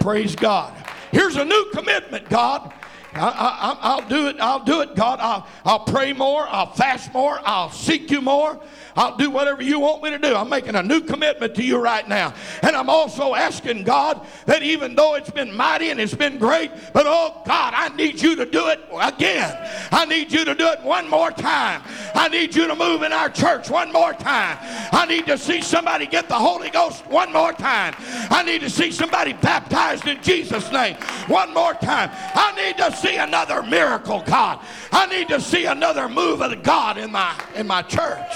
[0.00, 0.74] Praise God.
[1.10, 2.74] Here's a new commitment, God.
[3.16, 4.36] I, will do it.
[4.40, 5.20] I'll do it, God.
[5.20, 6.46] I'll, I'll pray more.
[6.48, 7.40] I'll fast more.
[7.44, 8.60] I'll seek you more.
[8.96, 10.34] I'll do whatever you want me to do.
[10.34, 12.32] I'm making a new commitment to you right now.
[12.62, 16.70] And I'm also asking God that even though it's been mighty and it's been great,
[16.92, 19.68] but oh God, I need you to do it again.
[19.90, 21.82] I need you to do it one more time.
[22.14, 24.58] I need you to move in our church one more time.
[24.92, 27.94] I need to see somebody get the Holy Ghost one more time.
[28.30, 30.96] I need to see somebody baptized in Jesus' name
[31.26, 32.10] one more time.
[32.12, 34.60] I need to see another miracle, God.
[34.90, 38.32] I need to see another move of God in my in my church.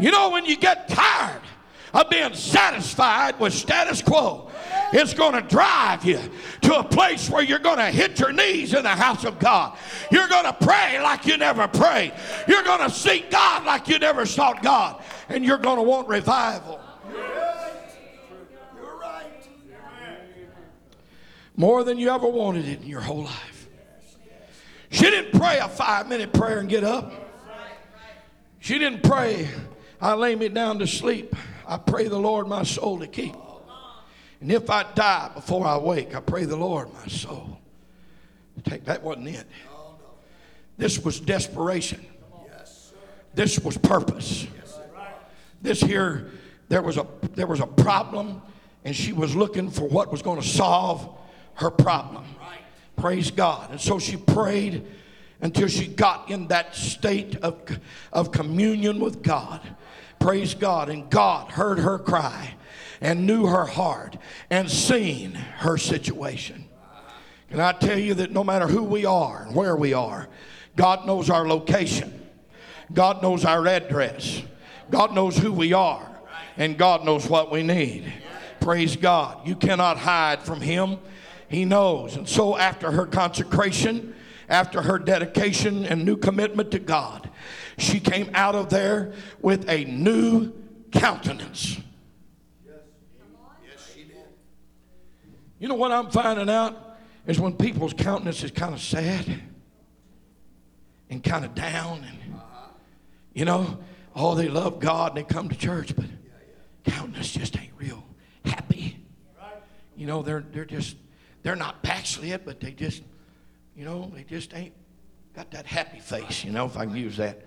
[0.00, 1.42] You know, when you get tired
[1.92, 4.48] of being satisfied with status quo,
[4.92, 6.20] it's going to drive you
[6.62, 9.76] to a place where you're going to hit your knees in the house of God.
[10.10, 12.12] You're going to pray like you never prayed.
[12.46, 15.02] You're going to seek God like you never sought God.
[15.28, 16.80] And you're going to want revival.
[17.10, 17.58] You're right.
[21.58, 23.68] More than you ever wanted it in your whole life.
[24.90, 27.12] She didn't pray a five minute prayer and get up.
[28.60, 29.48] She didn't pray
[30.00, 31.34] I lay me down to sleep.
[31.66, 33.34] I pray the Lord my soul to keep.
[34.40, 37.58] And if I die before I wake, I pray the Lord my soul.
[38.62, 39.46] Take that wasn't it.
[40.76, 42.06] This was desperation.
[43.34, 44.46] This was purpose.
[45.60, 46.30] This here,
[46.68, 48.42] there was a there was a problem,
[48.84, 51.18] and she was looking for what was going to solve
[51.58, 52.24] her problem.
[52.96, 53.70] Praise God.
[53.70, 54.84] And so she prayed
[55.40, 57.78] until she got in that state of,
[58.12, 59.60] of communion with God.
[60.18, 60.88] Praise God.
[60.88, 62.54] And God heard her cry
[63.00, 64.16] and knew her heart
[64.50, 66.64] and seen her situation.
[67.50, 70.28] Can I tell you that no matter who we are and where we are,
[70.76, 72.26] God knows our location,
[72.92, 74.42] God knows our address,
[74.90, 76.08] God knows who we are,
[76.56, 78.12] and God knows what we need.
[78.60, 79.46] Praise God.
[79.46, 80.98] You cannot hide from Him.
[81.48, 82.16] He knows.
[82.16, 84.14] And so, after her consecration,
[84.48, 87.30] after her dedication and new commitment to God,
[87.78, 90.52] she came out of there with a new
[90.92, 91.78] countenance.
[92.66, 94.16] Yes, she did.
[95.58, 99.42] You know what I'm finding out is when people's countenance is kind of sad
[101.10, 102.68] and kind of down, and uh-huh.
[103.32, 103.78] you know,
[104.14, 106.06] oh, they love God and they come to church, but
[106.84, 108.04] countenance just ain't real
[108.44, 108.98] happy.
[109.96, 110.96] You know, they're they're just
[111.48, 113.02] they're not backslid, but they just,
[113.74, 114.74] you know, they just ain't
[115.34, 116.44] got that happy face.
[116.44, 117.40] You know, if I can use that,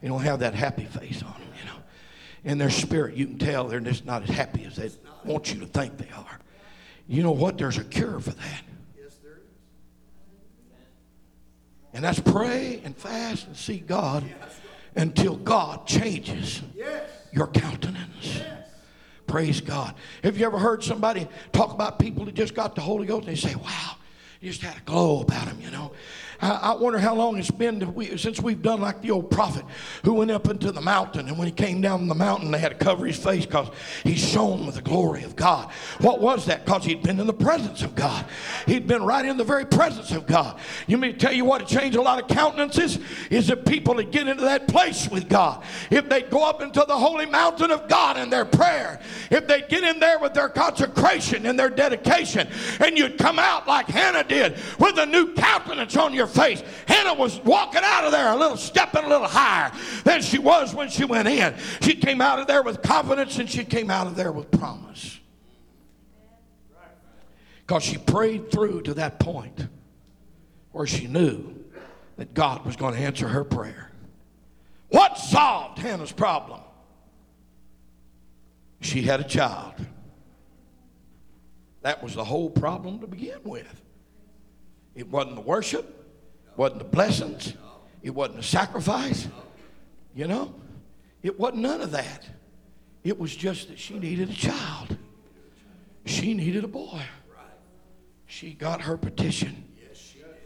[0.00, 1.48] they don't have that happy face on them.
[1.58, 1.76] You know,
[2.44, 4.92] in their spirit, you can tell they're just not as happy as they
[5.24, 6.38] want you to think they are.
[7.08, 7.58] You know what?
[7.58, 8.62] There's a cure for that.
[8.96, 9.38] Yes, there is.
[11.94, 14.22] And that's pray and fast and seek God
[14.94, 16.62] until God changes
[17.32, 18.40] your countenance.
[19.28, 19.94] Praise God.
[20.24, 23.36] Have you ever heard somebody talk about people that just got the Holy Ghost they
[23.36, 23.96] say, wow,
[24.40, 25.92] He just had a glow about them, you know.
[26.40, 29.64] I, wonder how long it's been since we've done like the old prophet
[30.04, 32.78] who went up into the mountain, and when he came down the mountain, they had
[32.78, 33.68] to cover his face because
[34.04, 35.68] he shone with the glory of God.
[36.00, 36.64] What was that?
[36.64, 38.24] Because he'd been in the presence of God.
[38.66, 40.60] He'd been right in the very presence of God.
[40.86, 41.62] You to tell you what?
[41.62, 43.00] It changed a lot of countenances.
[43.30, 46.84] Is that people that get into that place with God, if they go up into
[46.86, 50.48] the holy mountain of God in their prayer, if they get in there with their
[50.48, 55.96] consecration and their dedication, and you'd come out like Hannah did with a new countenance
[55.96, 56.62] on your face.
[56.86, 59.72] Hannah was walking out of there a little, stepping a little higher
[60.04, 61.54] than she was when she went in.
[61.82, 65.18] She came out of there with confidence and she came out of there with promise.
[67.66, 69.66] Because she prayed through to that point
[70.72, 71.54] where she knew
[72.16, 73.90] that God was going to answer her prayer.
[74.88, 76.60] What solved Hannah's problem?
[78.80, 79.74] She had a child.
[81.82, 83.82] That was the whole problem to begin with.
[84.94, 85.97] It wasn't the worship,
[86.58, 87.54] wasn't the blessings,
[88.02, 89.28] it wasn't the sacrifice,
[90.14, 90.54] you know?
[91.22, 92.28] It wasn't none of that.
[93.04, 94.96] It was just that she needed a child.
[96.04, 97.02] She needed a boy.
[98.26, 99.64] She got her petition.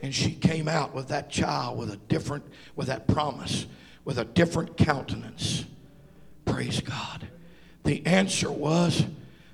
[0.03, 2.45] And she came out with that child with a different,
[2.77, 3.67] with that promise,
[4.05, 5.65] with a different countenance.
[6.45, 7.27] Praise God.
[7.85, 9.05] The answer was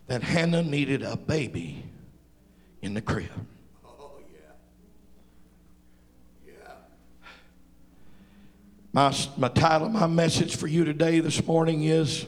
[0.06, 1.84] that Hannah needed a baby
[2.82, 3.30] in the crib.
[8.92, 12.26] My, my title, my message for you today, this morning is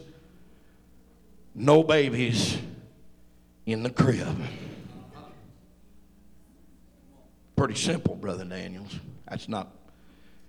[1.54, 2.58] No Babies
[3.64, 4.36] in the Crib.
[7.56, 8.94] Pretty simple, Brother Daniels.
[9.28, 9.74] That's not,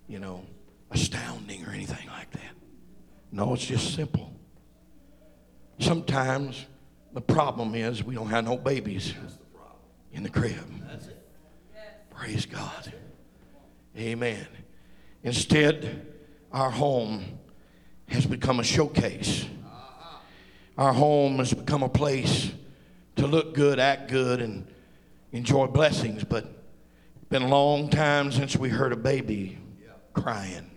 [0.07, 0.45] you know,
[0.91, 2.55] astounding or anything like that.
[3.31, 4.33] No, it's just simple.
[5.79, 6.65] Sometimes
[7.13, 9.13] the problem is we don't have no babies
[10.11, 10.57] in the crib.
[12.09, 12.93] Praise God.
[13.97, 14.45] Amen.
[15.23, 16.07] Instead,
[16.51, 17.23] our home
[18.07, 19.45] has become a showcase.
[20.77, 22.51] Our home has become a place
[23.17, 24.65] to look good, act good, and
[25.31, 26.23] enjoy blessings.
[26.23, 26.45] But
[27.15, 29.57] it's been a long time since we heard a baby
[30.13, 30.69] crying.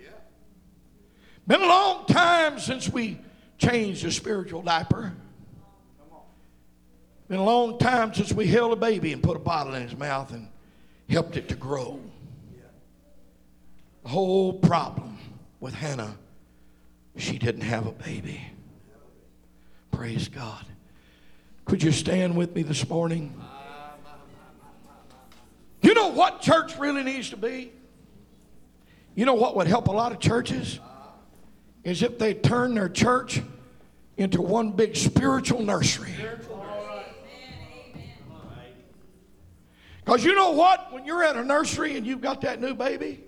[1.46, 3.18] Been a long time since we
[3.58, 5.14] changed a spiritual diaper.
[7.28, 9.96] Been a long time since we held a baby and put a bottle in his
[9.96, 10.48] mouth and
[11.08, 12.00] helped it to grow.
[14.04, 15.18] Whole problem
[15.60, 16.16] with Hannah,
[17.16, 18.40] she didn't have a baby.
[19.90, 20.64] Praise God.
[21.64, 23.34] Could you stand with me this morning?
[25.82, 27.72] You know what church really needs to be?
[29.14, 30.80] You know what would help a lot of churches?
[31.84, 33.40] Is if they turn their church
[34.16, 36.14] into one big spiritual nursery.
[40.04, 40.92] Because you know what?
[40.92, 43.24] When you're at a nursery and you've got that new baby,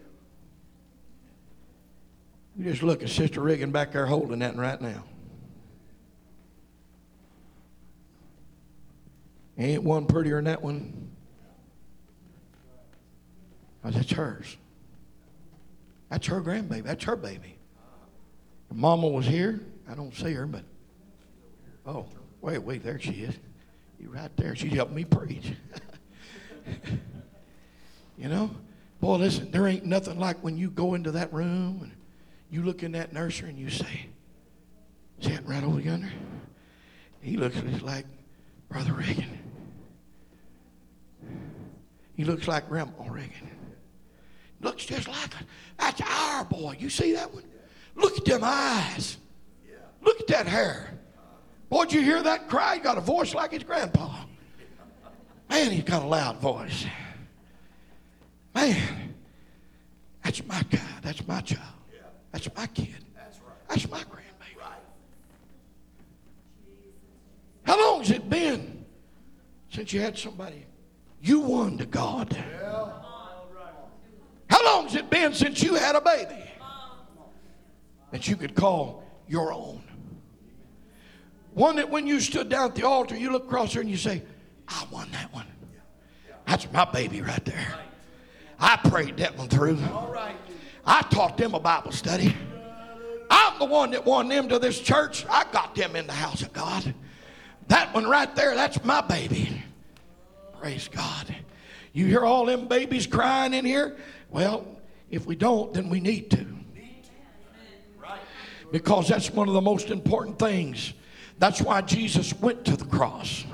[2.56, 5.04] you just look at Sister Regan back there holding that right now.
[9.58, 11.10] Ain't one prettier than that one.
[13.82, 14.56] 'Cause that's hers.
[16.08, 16.82] That's her grandbaby.
[16.82, 17.56] That's her baby.
[18.72, 19.60] Mama was here.
[19.88, 20.64] I don't see her, but
[21.86, 22.06] oh,
[22.40, 23.34] wait, wait, there she is.
[24.00, 24.56] You right there.
[24.56, 25.52] She's helping me preach.
[28.18, 28.50] you know,
[29.00, 31.95] boy, listen, there ain't nothing like when you go into that room and
[32.50, 34.06] you look in that nursery and you say,
[35.20, 36.10] "See that right over yonder?"
[37.20, 38.06] He looks just like
[38.68, 39.38] Brother Reagan.
[42.14, 43.50] He looks like Grandma Reagan.
[44.60, 45.46] Looks just like it.
[45.76, 46.76] That's our boy.
[46.78, 47.44] You see that one?
[47.94, 49.18] Look at them eyes.
[50.02, 50.98] Look at that hair.
[51.68, 52.76] Boy, did you hear that cry?
[52.76, 54.24] He got a voice like his grandpa.
[55.50, 56.86] Man, he's got a loud voice.
[58.54, 59.14] Man,
[60.22, 60.80] that's my guy.
[61.02, 61.75] That's my child.
[62.36, 62.94] That's my kid.
[63.66, 64.60] That's my grandbaby.
[64.60, 64.78] Right.
[67.62, 68.84] How long has it been
[69.70, 70.66] since you had somebody
[71.22, 72.36] you won to God?
[74.50, 76.44] How long has it been since you had a baby
[78.10, 79.82] that you could call your own?
[81.54, 83.96] One that when you stood down at the altar, you look across there and you
[83.96, 84.22] say,
[84.68, 85.46] I won that one.
[86.46, 87.74] That's my baby right there.
[88.60, 89.78] I prayed that one through.
[90.86, 92.34] I taught them a Bible study.
[93.28, 95.26] I'm the one that won them to this church.
[95.28, 96.94] I got them in the house of God.
[97.68, 99.62] That one right there, that's my baby.
[100.60, 101.34] Praise God.
[101.92, 103.96] You hear all them babies crying in here?
[104.30, 104.66] Well,
[105.10, 106.46] if we don't, then we need to.
[108.70, 110.92] Because that's one of the most important things.
[111.38, 113.44] That's why Jesus went to the cross.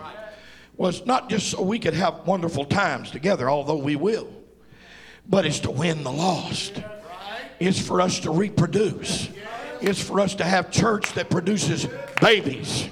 [0.76, 4.28] was not just so we could have wonderful times together, although we will,
[5.28, 6.82] but it's to win the lost.
[7.66, 9.28] It's for us to reproduce.
[9.80, 11.86] It's for us to have church that produces
[12.20, 12.88] babies.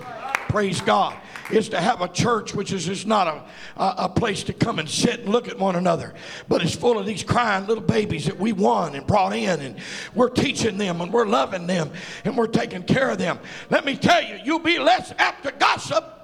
[0.48, 1.16] Praise God.
[1.50, 4.78] It's to have a church which is just not a, a, a place to come
[4.78, 6.14] and sit and look at one another,
[6.48, 9.76] but it's full of these crying little babies that we won and brought in, and
[10.14, 11.90] we're teaching them and we're loving them
[12.24, 13.40] and we're taking care of them.
[13.68, 16.20] Let me tell you, you'll be less apt to gossip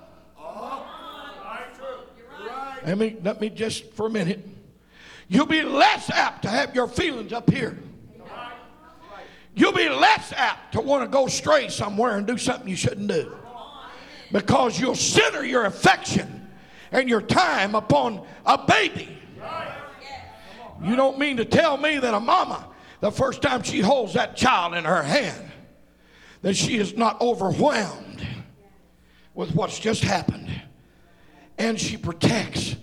[2.86, 4.47] let me, let me just for a minute.
[5.28, 7.76] You'll be less apt to have your feelings up here.
[9.57, 13.09] You'll be less apt to want to go stray somewhere and do something you shouldn't
[13.09, 13.34] do.
[14.30, 16.48] Because you'll center your affection
[16.92, 19.18] and your time upon a baby.
[20.84, 22.68] You don't mean to tell me that a mama,
[23.00, 25.50] the first time she holds that child in her hand,
[26.42, 28.26] that she is not overwhelmed
[29.34, 30.50] with what's just happened
[31.57, 32.76] and she protects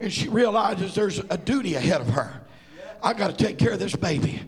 [0.00, 2.42] and she realizes there's a duty ahead of her.
[3.02, 4.42] I got to take care of this baby.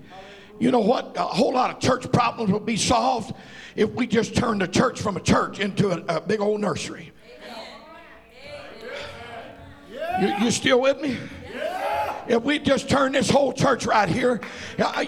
[0.61, 1.16] You know what?
[1.16, 3.34] A whole lot of church problems will be solved
[3.74, 7.12] if we just turn the church from a church into a, a big old nursery.
[10.20, 11.16] You, you still with me?
[12.31, 14.41] If we just turn this whole church right here,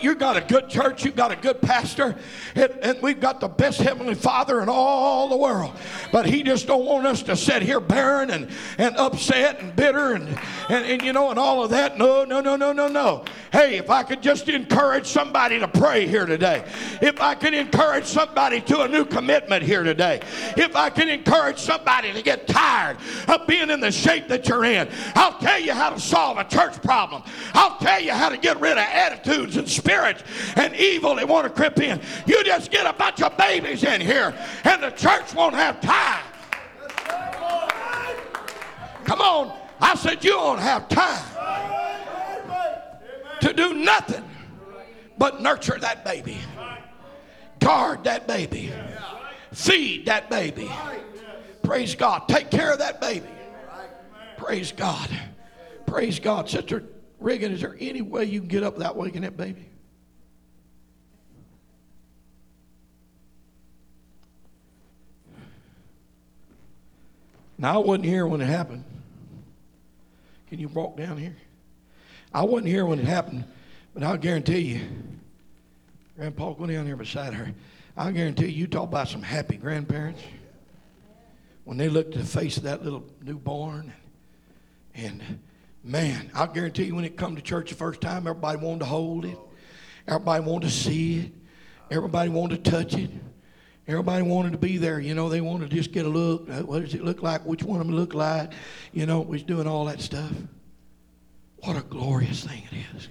[0.00, 2.16] you got a good church, you got a good pastor,
[2.56, 5.72] and, and we've got the best heavenly Father in all the world.
[6.10, 10.14] But He just don't want us to sit here barren and, and upset and bitter
[10.14, 10.28] and,
[10.68, 11.96] and, and you know and all of that.
[11.96, 13.24] No, no, no, no, no, no.
[13.52, 16.64] Hey, if I could just encourage somebody to pray here today,
[17.00, 20.22] if I could encourage somebody to a new commitment here today,
[20.56, 22.96] if I can encourage somebody to get tired
[23.28, 26.44] of being in the shape that you're in, I'll tell you how to solve a
[26.44, 27.11] church problem.
[27.54, 30.22] I'll tell you how to get rid of attitudes and spirits
[30.56, 32.00] and evil that want to creep in.
[32.26, 34.34] You just get a bunch of babies in here,
[34.64, 36.24] and the church won't have time.
[39.04, 39.58] Come on.
[39.80, 41.24] I said, You won't have time
[43.40, 44.24] to do nothing
[45.18, 46.38] but nurture that baby,
[47.58, 48.72] guard that baby,
[49.52, 50.70] feed that baby.
[51.62, 52.28] Praise God.
[52.28, 53.28] Take care of that baby.
[54.36, 55.08] Praise God.
[55.86, 56.48] Praise God.
[56.48, 56.84] Sister
[57.22, 59.66] Reagan, is there any way you can get up without waking that baby?
[67.58, 68.84] Now, I wasn't here when it happened.
[70.48, 71.36] Can you walk down here?
[72.34, 73.44] I wasn't here when it happened,
[73.94, 74.80] but I'll guarantee you,
[76.16, 77.54] Grandpa, go down here beside her.
[77.96, 80.20] I'll guarantee you, you talk about some happy grandparents.
[81.64, 83.92] When they looked at the face of that little newborn,
[84.94, 85.22] and
[85.84, 88.86] man, I'll guarantee you, when it come to church the first time, everybody wanted to
[88.86, 89.38] hold it,
[90.06, 91.32] everybody wanted to see it,
[91.90, 93.10] everybody wanted to touch it.
[93.88, 95.00] Everybody wanted to be there.
[95.00, 96.48] You know, they wanted to just get a look.
[96.48, 97.44] Uh, What does it look like?
[97.44, 98.52] Which one of them look like?
[98.92, 100.30] You know, was doing all that stuff.
[101.58, 103.08] What a glorious thing it is.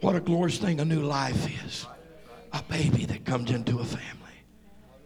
[0.00, 1.86] What a glorious thing a new life is.
[2.52, 4.02] A baby that comes into a family.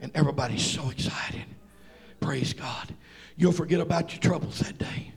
[0.00, 1.44] And everybody's so excited.
[2.20, 2.94] Praise God.
[3.36, 5.12] You'll forget about your troubles that day.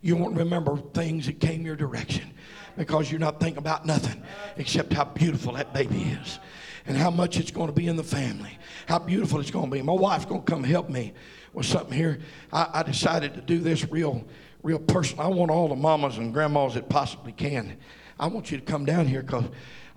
[0.00, 2.32] You won't remember things that came your direction
[2.76, 4.22] because you're not thinking about nothing
[4.56, 6.38] except how beautiful that baby is
[6.86, 9.70] and how much it's going to be in the family, how beautiful it's going to
[9.70, 9.82] be.
[9.82, 11.12] My wife's going to come help me
[11.52, 12.18] with something here.
[12.52, 14.24] I, I decided to do this real,
[14.62, 15.26] real personal.
[15.26, 17.76] I want all the mamas and grandmas that possibly can.
[18.18, 19.44] I want you to come down here because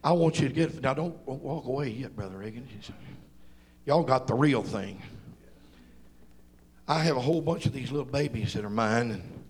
[0.03, 0.81] I want you to get.
[0.81, 2.67] Now, don't walk away yet, Brother Reagan.
[3.85, 5.01] Y'all got the real thing.
[6.87, 9.40] I have a whole bunch of these little babies that are mine, and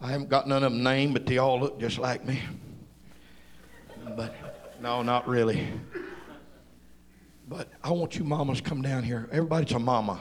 [0.00, 2.40] I haven't got none of them named, but they all look just like me.
[4.16, 4.34] But
[4.80, 5.68] no, not really.
[7.48, 9.28] But I want you mamas come down here.
[9.30, 10.18] Everybody's a mama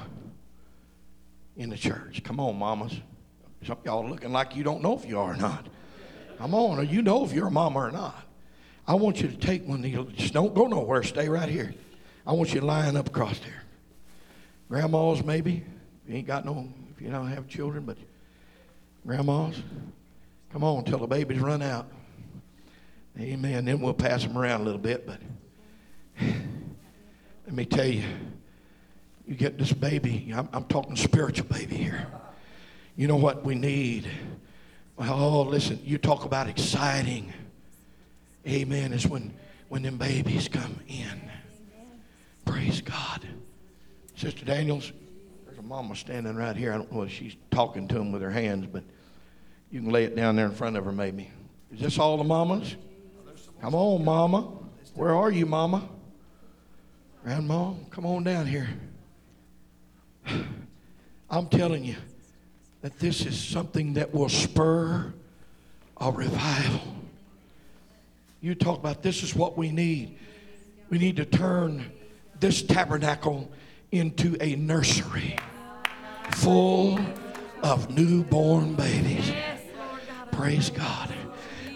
[1.56, 2.24] in the church.
[2.24, 3.00] Come on, mamas.
[3.66, 5.68] Some y'all looking like you don't know if you are or not.
[6.38, 8.26] Come on, you know if you're a mama or not.
[8.86, 9.98] I want you to take one of these.
[10.18, 11.04] Just don't go nowhere.
[11.04, 11.74] Stay right here.
[12.28, 13.64] I want you to line up across there.
[14.68, 15.64] Grandmas, maybe.
[16.04, 17.98] If you ain't got no, if you don't have children, but
[19.06, 19.62] grandmas,
[20.52, 21.88] come on till the babies run out.
[23.20, 23.66] Amen.
[23.66, 25.20] Then we'll pass them around a little bit, but
[26.22, 28.04] let me tell you,
[29.28, 30.32] you get this baby.
[30.36, 32.08] I'm, I'm talking spiritual baby here.
[32.96, 34.08] You know what we need?
[34.98, 37.34] Oh, listen, you talk about exciting.
[38.48, 38.94] Amen.
[38.94, 39.34] Is when
[39.70, 41.32] when them babies come in.
[42.46, 43.28] Praise God.
[44.16, 44.92] Sister Daniels,
[45.46, 46.74] there's a mama standing right here.
[46.74, 48.84] I don't know if she's talking to him with her hands, but
[49.74, 51.32] you can lay it down there in front of her maybe.
[51.74, 52.76] Is this all the mamas?
[53.60, 54.52] Come on, mama.
[54.94, 55.90] Where are you, mama?
[57.24, 58.70] Grandma, come on down here.
[61.30, 61.96] I'm telling you,
[62.82, 65.12] that this is something that will spur
[65.98, 66.82] a revival.
[68.42, 70.20] You talk about this is what we need.
[70.92, 71.92] We need to turn
[72.40, 73.50] this tabernacle
[73.92, 75.38] into a nursery
[76.34, 77.00] full
[77.64, 79.32] of newborn babies.
[80.34, 81.14] Praise God.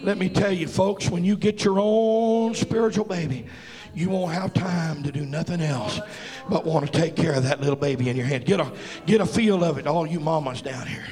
[0.02, 3.46] Let me tell you, folks, when you get your own spiritual baby,
[3.94, 6.00] you won't have time to do nothing else
[6.48, 8.44] but want to take care of that little baby in your hand.
[8.44, 8.72] Get a
[9.06, 11.06] get a feel of it, all you mamas down here.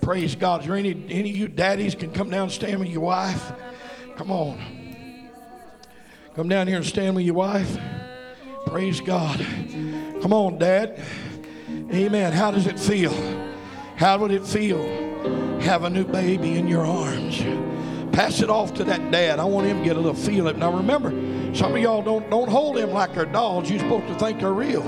[0.00, 0.62] Praise God.
[0.62, 3.52] Is there any any of you daddies can come down and stand with your wife?
[4.16, 4.58] Come on.
[6.34, 7.78] Come down here and stand with your wife.
[8.66, 9.38] Praise God.
[10.20, 11.00] Come on, Dad.
[11.92, 12.32] Amen.
[12.32, 13.12] How does it feel?
[13.96, 15.05] How would it feel?
[15.62, 17.42] Have a new baby in your arms.
[18.14, 19.38] Pass it off to that dad.
[19.40, 20.58] I want him to get a little feel of it.
[20.58, 21.10] Now remember,
[21.54, 23.68] some of y'all don't don't hold them like they're dolls.
[23.68, 24.82] You're supposed to think they're real.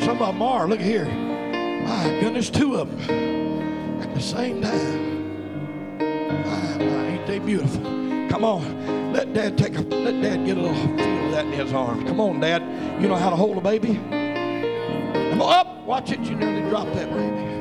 [0.00, 0.68] Some of them are.
[0.68, 1.06] Look here.
[1.06, 5.98] My goodness, two of them at the same time.
[5.98, 7.82] My, my, ain't they beautiful?
[8.28, 9.12] Come on.
[9.12, 12.04] Let dad take a let dad get a little feel of that in his arms.
[12.08, 12.62] Come on, dad.
[13.02, 13.94] You know how to hold a baby?
[13.94, 15.84] Come on up.
[15.84, 16.20] Watch it.
[16.20, 17.59] You nearly dropped that baby.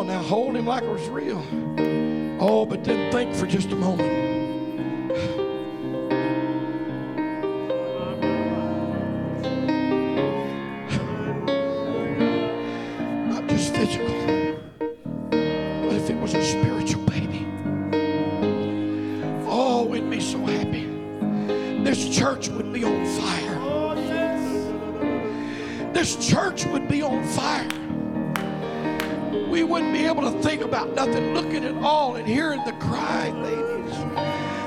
[0.00, 1.44] On now, hold him like it was real.
[2.40, 4.10] Oh, but then think for just a moment.
[13.28, 14.06] Not just physical,
[15.58, 17.46] but if it was a spiritual baby.
[19.46, 20.86] Oh, We'd be so happy.
[21.84, 23.58] This church would be on fire.
[25.92, 27.79] This church would be on fire.
[29.50, 33.42] We wouldn't be able to think about nothing, looking at all and hearing the crying
[33.42, 33.96] babies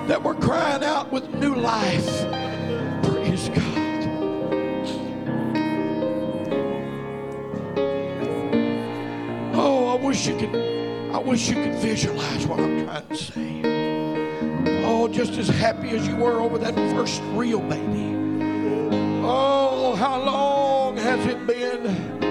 [0.09, 2.05] that were crying out with new life.
[3.03, 3.83] Praise God.
[9.55, 10.55] Oh, I wish you could,
[11.13, 13.61] I wish you could visualize what I'm trying to say.
[14.83, 18.17] Oh, just as happy as you were over that first real baby.
[19.25, 22.22] Oh, how long has it been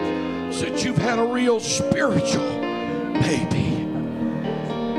[0.53, 2.61] since you've had a real spiritual
[3.20, 3.88] baby?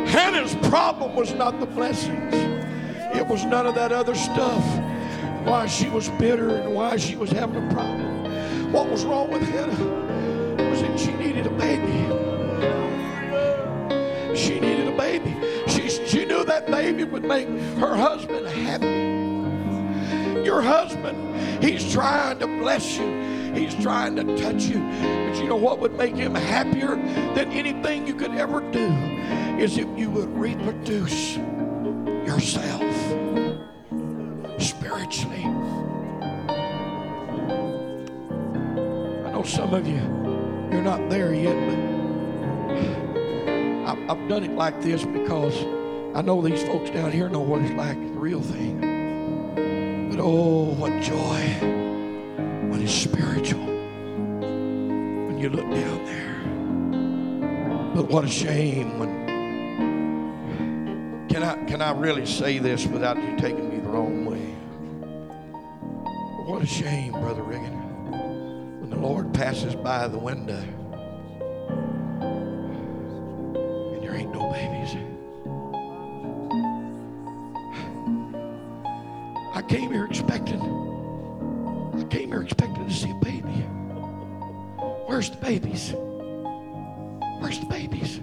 [0.09, 2.33] Hannah's problem was not the blessings,
[3.15, 4.63] it was none of that other stuff.
[5.45, 8.71] Why she was bitter and why she was having a problem.
[8.71, 12.07] What was wrong with Hannah was that she needed a baby.
[14.35, 15.35] She needed a baby.
[15.67, 17.47] She, she knew that baby would make
[17.77, 20.45] her husband happy.
[20.45, 23.32] Your husband, he's trying to bless you.
[23.53, 24.79] He's trying to touch you.
[24.79, 26.95] But you know what would make him happier
[27.35, 28.87] than anything you could ever do
[29.59, 31.37] is if you would reproduce
[32.25, 32.81] yourself
[34.59, 35.43] spiritually.
[39.23, 40.01] I know some of you,
[40.71, 41.93] you're not there yet, but
[44.09, 45.55] I've, done it like this because
[46.15, 50.09] I know these folks down here know what it's like, the real thing.
[50.09, 51.82] But oh, what joy
[52.83, 53.61] it's spiritual.
[53.61, 56.41] When you look down there.
[57.95, 59.23] But what a shame when
[61.29, 64.53] can I can I really say this without you taking me the wrong way?
[66.45, 70.61] What a shame, Brother Riggin, when the Lord passes by the window
[85.23, 85.93] Where's the babies?
[87.39, 88.19] Where's the babies?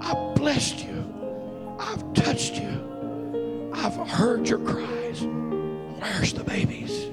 [0.00, 1.76] I've blessed you.
[1.78, 3.70] I've touched you.
[3.74, 5.20] I've heard your cries.
[5.20, 7.10] Where's the babies?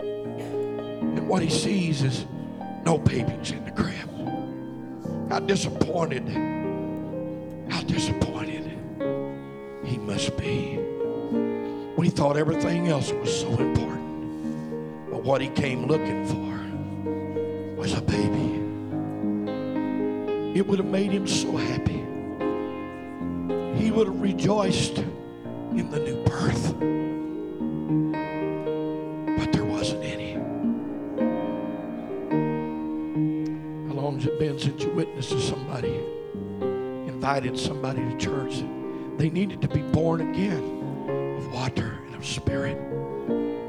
[0.00, 2.26] And what he sees is
[2.84, 4.10] no babies in the crib.
[5.30, 6.26] How disappointed,
[7.70, 8.76] how disappointed
[9.84, 10.78] he must be
[11.94, 15.10] when he thought everything else was so important.
[15.12, 16.47] But what he came looking for
[17.78, 18.54] was a baby.
[20.58, 22.04] It would have made him so happy.
[23.80, 26.74] He would have rejoiced in the new birth.
[29.38, 30.32] But there wasn't any.
[33.86, 35.94] How long has it been since you witnessed to somebody,
[37.06, 38.64] invited somebody to church?
[39.18, 42.76] They needed to be born again of water and of spirit.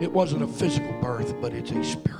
[0.02, 2.19] It wasn't a physical birth, but it's a spiritual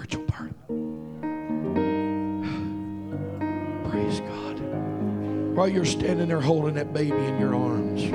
[5.60, 8.06] While you're standing there holding that baby in your arms,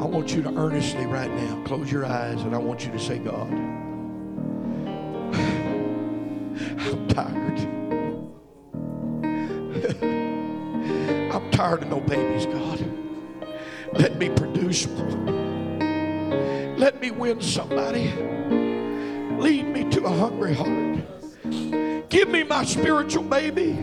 [0.00, 2.98] I want you to earnestly right now close your eyes and I want you to
[3.00, 3.50] say, God,
[6.78, 7.58] I'm tired.
[11.34, 12.84] I'm tired of no babies, God.
[13.94, 16.76] Let me produce one.
[16.78, 18.12] Let me win somebody.
[19.40, 21.00] Lead me to a hungry heart.
[22.10, 23.76] Give me my spiritual baby.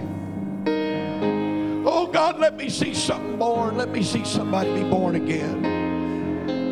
[2.41, 3.77] Let me see something born.
[3.77, 5.63] Let me see somebody be born again.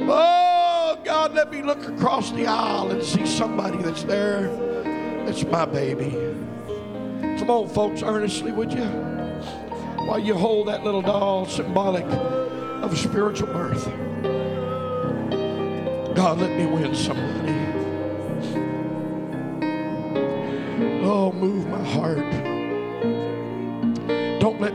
[0.09, 4.47] Oh God, let me look across the aisle and see somebody that's there.
[5.27, 6.09] That's my baby.
[7.37, 8.83] Come on, folks, earnestly, would you?
[10.07, 13.85] While you hold that little doll symbolic of spiritual birth.
[16.15, 17.53] God, let me win somebody.
[21.05, 22.28] Oh, move my heart.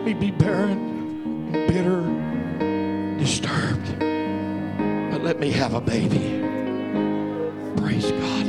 [0.04, 2.02] Me be barren, bitter,
[3.18, 3.98] disturbed.
[3.98, 6.42] But let me have a baby.
[7.80, 8.44] Praise God.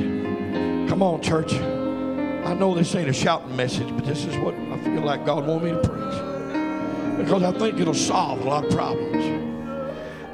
[0.89, 1.53] Come on, church.
[1.53, 5.47] I know this ain't a shouting message, but this is what I feel like God
[5.47, 7.25] wants me to preach.
[7.25, 9.25] Because I think it'll solve a lot of problems.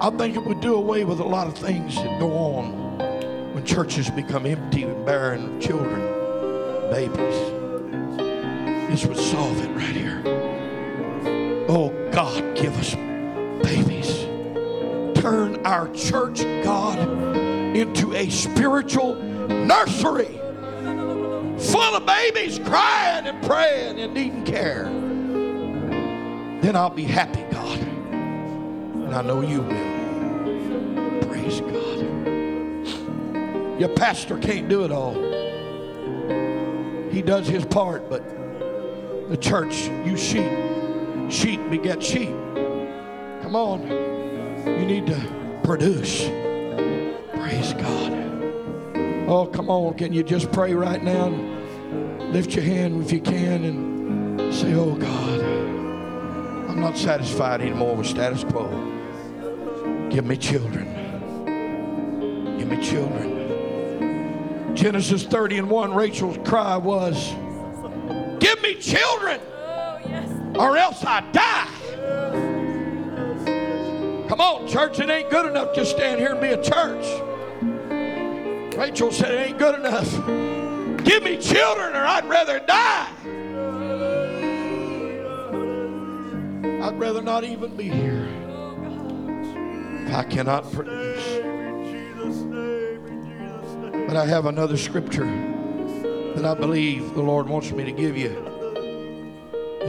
[0.01, 2.97] I think it would do away with a lot of things that go on
[3.53, 6.01] when churches become empty and barren of children,
[6.89, 7.61] babies.
[8.89, 10.40] This would solve it right here.
[11.74, 12.95] Oh, God, give us
[13.63, 14.26] babies.
[15.22, 16.99] Turn our church, God,
[17.78, 20.38] into a spiritual nursery
[21.57, 24.84] full of babies crying and praying and needing care.
[26.61, 27.80] Then I'll be happy, God.
[27.80, 31.22] And I know you will.
[31.26, 31.99] Praise God.
[33.80, 35.13] Your pastor can't do it all.
[37.11, 38.28] He does his part, but
[39.30, 40.51] the church, you sheep,
[41.32, 42.29] sheep beget sheep.
[43.41, 43.88] Come on.
[44.65, 46.27] You need to produce.
[47.34, 48.11] Praise God.
[49.27, 49.93] Oh, come on.
[49.95, 51.27] Can you just pray right now?
[51.27, 55.41] And lift your hand if you can and say, Oh, God,
[56.69, 58.69] I'm not satisfied anymore with status quo.
[60.09, 60.86] Give me children.
[62.57, 64.75] Give me children.
[64.75, 67.34] Genesis 30 and 1, Rachel's cry was,
[68.39, 69.39] Give me children,
[70.55, 71.67] or else I die.
[74.27, 77.05] Come on, church, it ain't good enough to stand here and be a church.
[78.77, 80.09] Rachel said, It ain't good enough.
[81.03, 83.07] Give me children, or I'd rather die.
[86.83, 88.27] I'd rather not even be here
[90.13, 91.23] I cannot produce.
[94.07, 95.25] But I have another scripture
[96.35, 98.50] that I believe the Lord wants me to give you.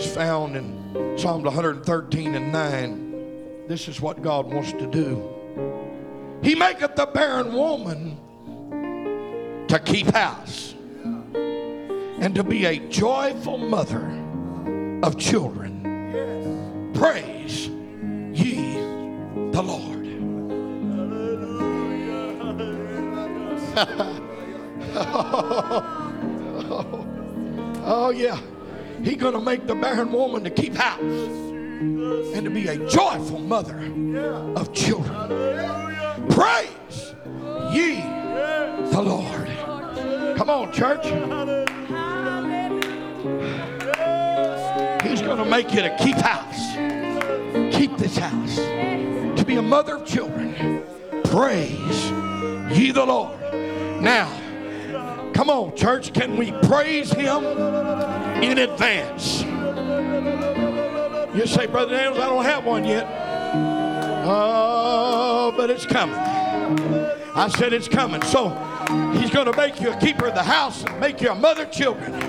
[0.05, 3.69] It's found in Psalm 113 and 9.
[3.69, 5.33] This is what God wants to do.
[6.43, 8.19] He maketh the barren woman
[9.69, 10.75] to keep house
[11.35, 14.05] and to be a joyful mother
[15.05, 16.91] of children.
[16.95, 18.75] Praise ye
[19.53, 20.03] the Lord.
[27.87, 28.41] oh, yeah.
[29.03, 33.41] He's going to make the barren woman to keep house and to be a joyful
[33.41, 33.79] mother
[34.57, 36.29] of children.
[36.31, 37.15] Praise
[37.73, 37.97] ye
[38.91, 39.49] the Lord.
[40.37, 41.05] Come on, church.
[45.03, 46.77] He's going to make you to keep house.
[47.77, 48.57] Keep this house.
[49.37, 50.85] To be a mother of children.
[51.25, 52.11] Praise
[52.79, 53.39] ye the Lord.
[54.01, 54.31] Now,
[55.35, 56.13] come on, church.
[56.13, 57.43] Can we praise him
[58.43, 59.43] in advance?
[61.35, 63.07] You say, Brother Daniels, I don't have one yet.
[64.25, 66.17] Oh, but it's coming.
[67.35, 68.21] I said it's coming.
[68.23, 68.51] So
[69.15, 71.65] he's going to make you a keeper of the house and make you a mother
[71.67, 72.21] children.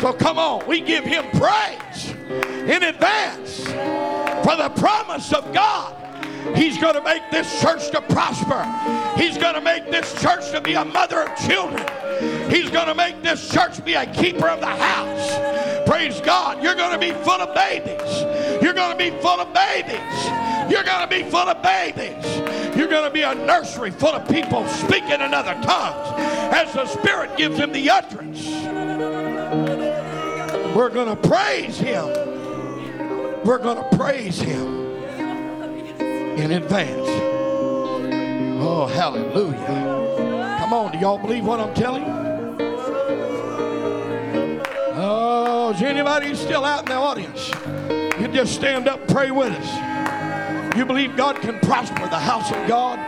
[0.00, 6.05] So come on, we give him praise in advance for the promise of God.
[6.54, 8.62] He's going to make this church to prosper.
[9.20, 11.84] He's going to make this church to be a mother of children.
[12.50, 15.86] He's going to make this church be a keeper of the house.
[15.88, 16.62] Praise God.
[16.62, 18.62] You're going to be full of babies.
[18.62, 20.70] You're going to be full of babies.
[20.70, 22.24] You're going to be full of babies.
[22.76, 26.12] You're going to be a nursery full of people speaking in other tongues
[26.54, 28.46] as the Spirit gives them the utterance.
[30.74, 32.04] We're going to praise Him.
[33.44, 34.85] We're going to praise Him
[36.36, 37.08] in advance.
[38.60, 40.58] Oh, hallelujah.
[40.58, 42.12] Come on, do y'all believe what I'm telling you?
[44.98, 47.50] Oh, is anybody still out in the audience?
[48.20, 50.76] You just stand up, pray with us.
[50.76, 52.98] You believe God can prosper the house of God?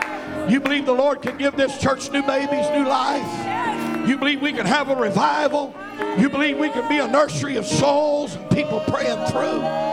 [0.50, 4.08] You believe the Lord can give this church new babies, new life?
[4.08, 5.74] You believe we can have a revival?
[6.16, 9.87] You believe we can be a nursery of souls and people praying through?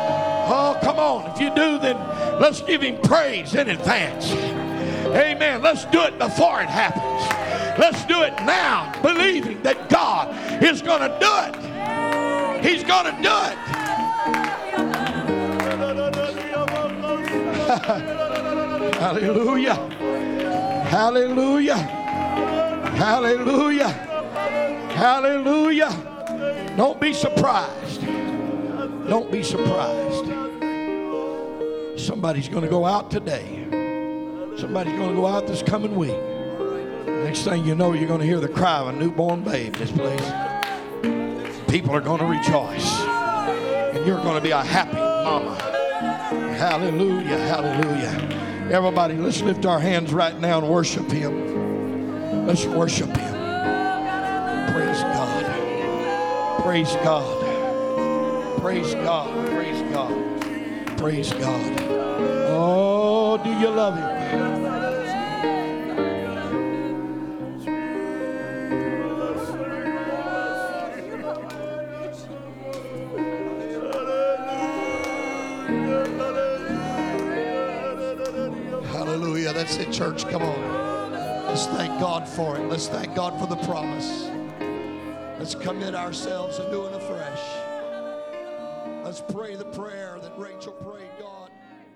[0.47, 1.31] Oh, come on.
[1.31, 1.97] If you do, then
[2.39, 4.31] let's give him praise in advance.
[4.31, 5.61] Amen.
[5.61, 7.23] Let's do it before it happens.
[7.79, 12.63] Let's do it now, believing that God is going to do it.
[12.63, 13.57] He's going to do it.
[18.95, 19.75] Hallelujah.
[20.85, 21.77] Hallelujah.
[22.95, 23.89] Hallelujah.
[24.95, 26.73] Hallelujah.
[26.77, 28.01] Don't be surprised.
[29.07, 30.25] Don't be surprised.
[31.95, 33.67] Somebody's going to go out today.
[34.57, 36.17] Somebody's going to go out this coming week.
[37.05, 39.79] Next thing you know, you're going to hear the cry of a newborn babe in
[39.79, 40.25] this place.
[41.69, 42.99] People are going to rejoice.
[43.95, 45.55] And you're going to be a happy mama.
[46.57, 47.37] Hallelujah.
[47.37, 48.71] Hallelujah.
[48.71, 52.47] Everybody, let's lift our hands right now and worship Him.
[52.47, 53.33] Let's worship Him.
[54.73, 56.61] Praise God.
[56.63, 57.44] Praise God.
[58.65, 59.47] Praise God.
[59.49, 60.97] Praise God.
[60.97, 61.81] Praise God.
[62.49, 64.09] Oh, do you love Him?
[78.87, 79.53] Hallelujah.
[79.53, 80.27] That's it, church.
[80.27, 81.43] Come on.
[81.45, 82.67] Let's thank God for it.
[82.67, 84.31] Let's thank God for the promise.
[85.37, 87.74] Let's commit ourselves anew and afresh.
[89.05, 91.51] Let's pray the prayer that Rachel prayed God,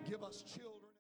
[0.07, 0.68] give us children.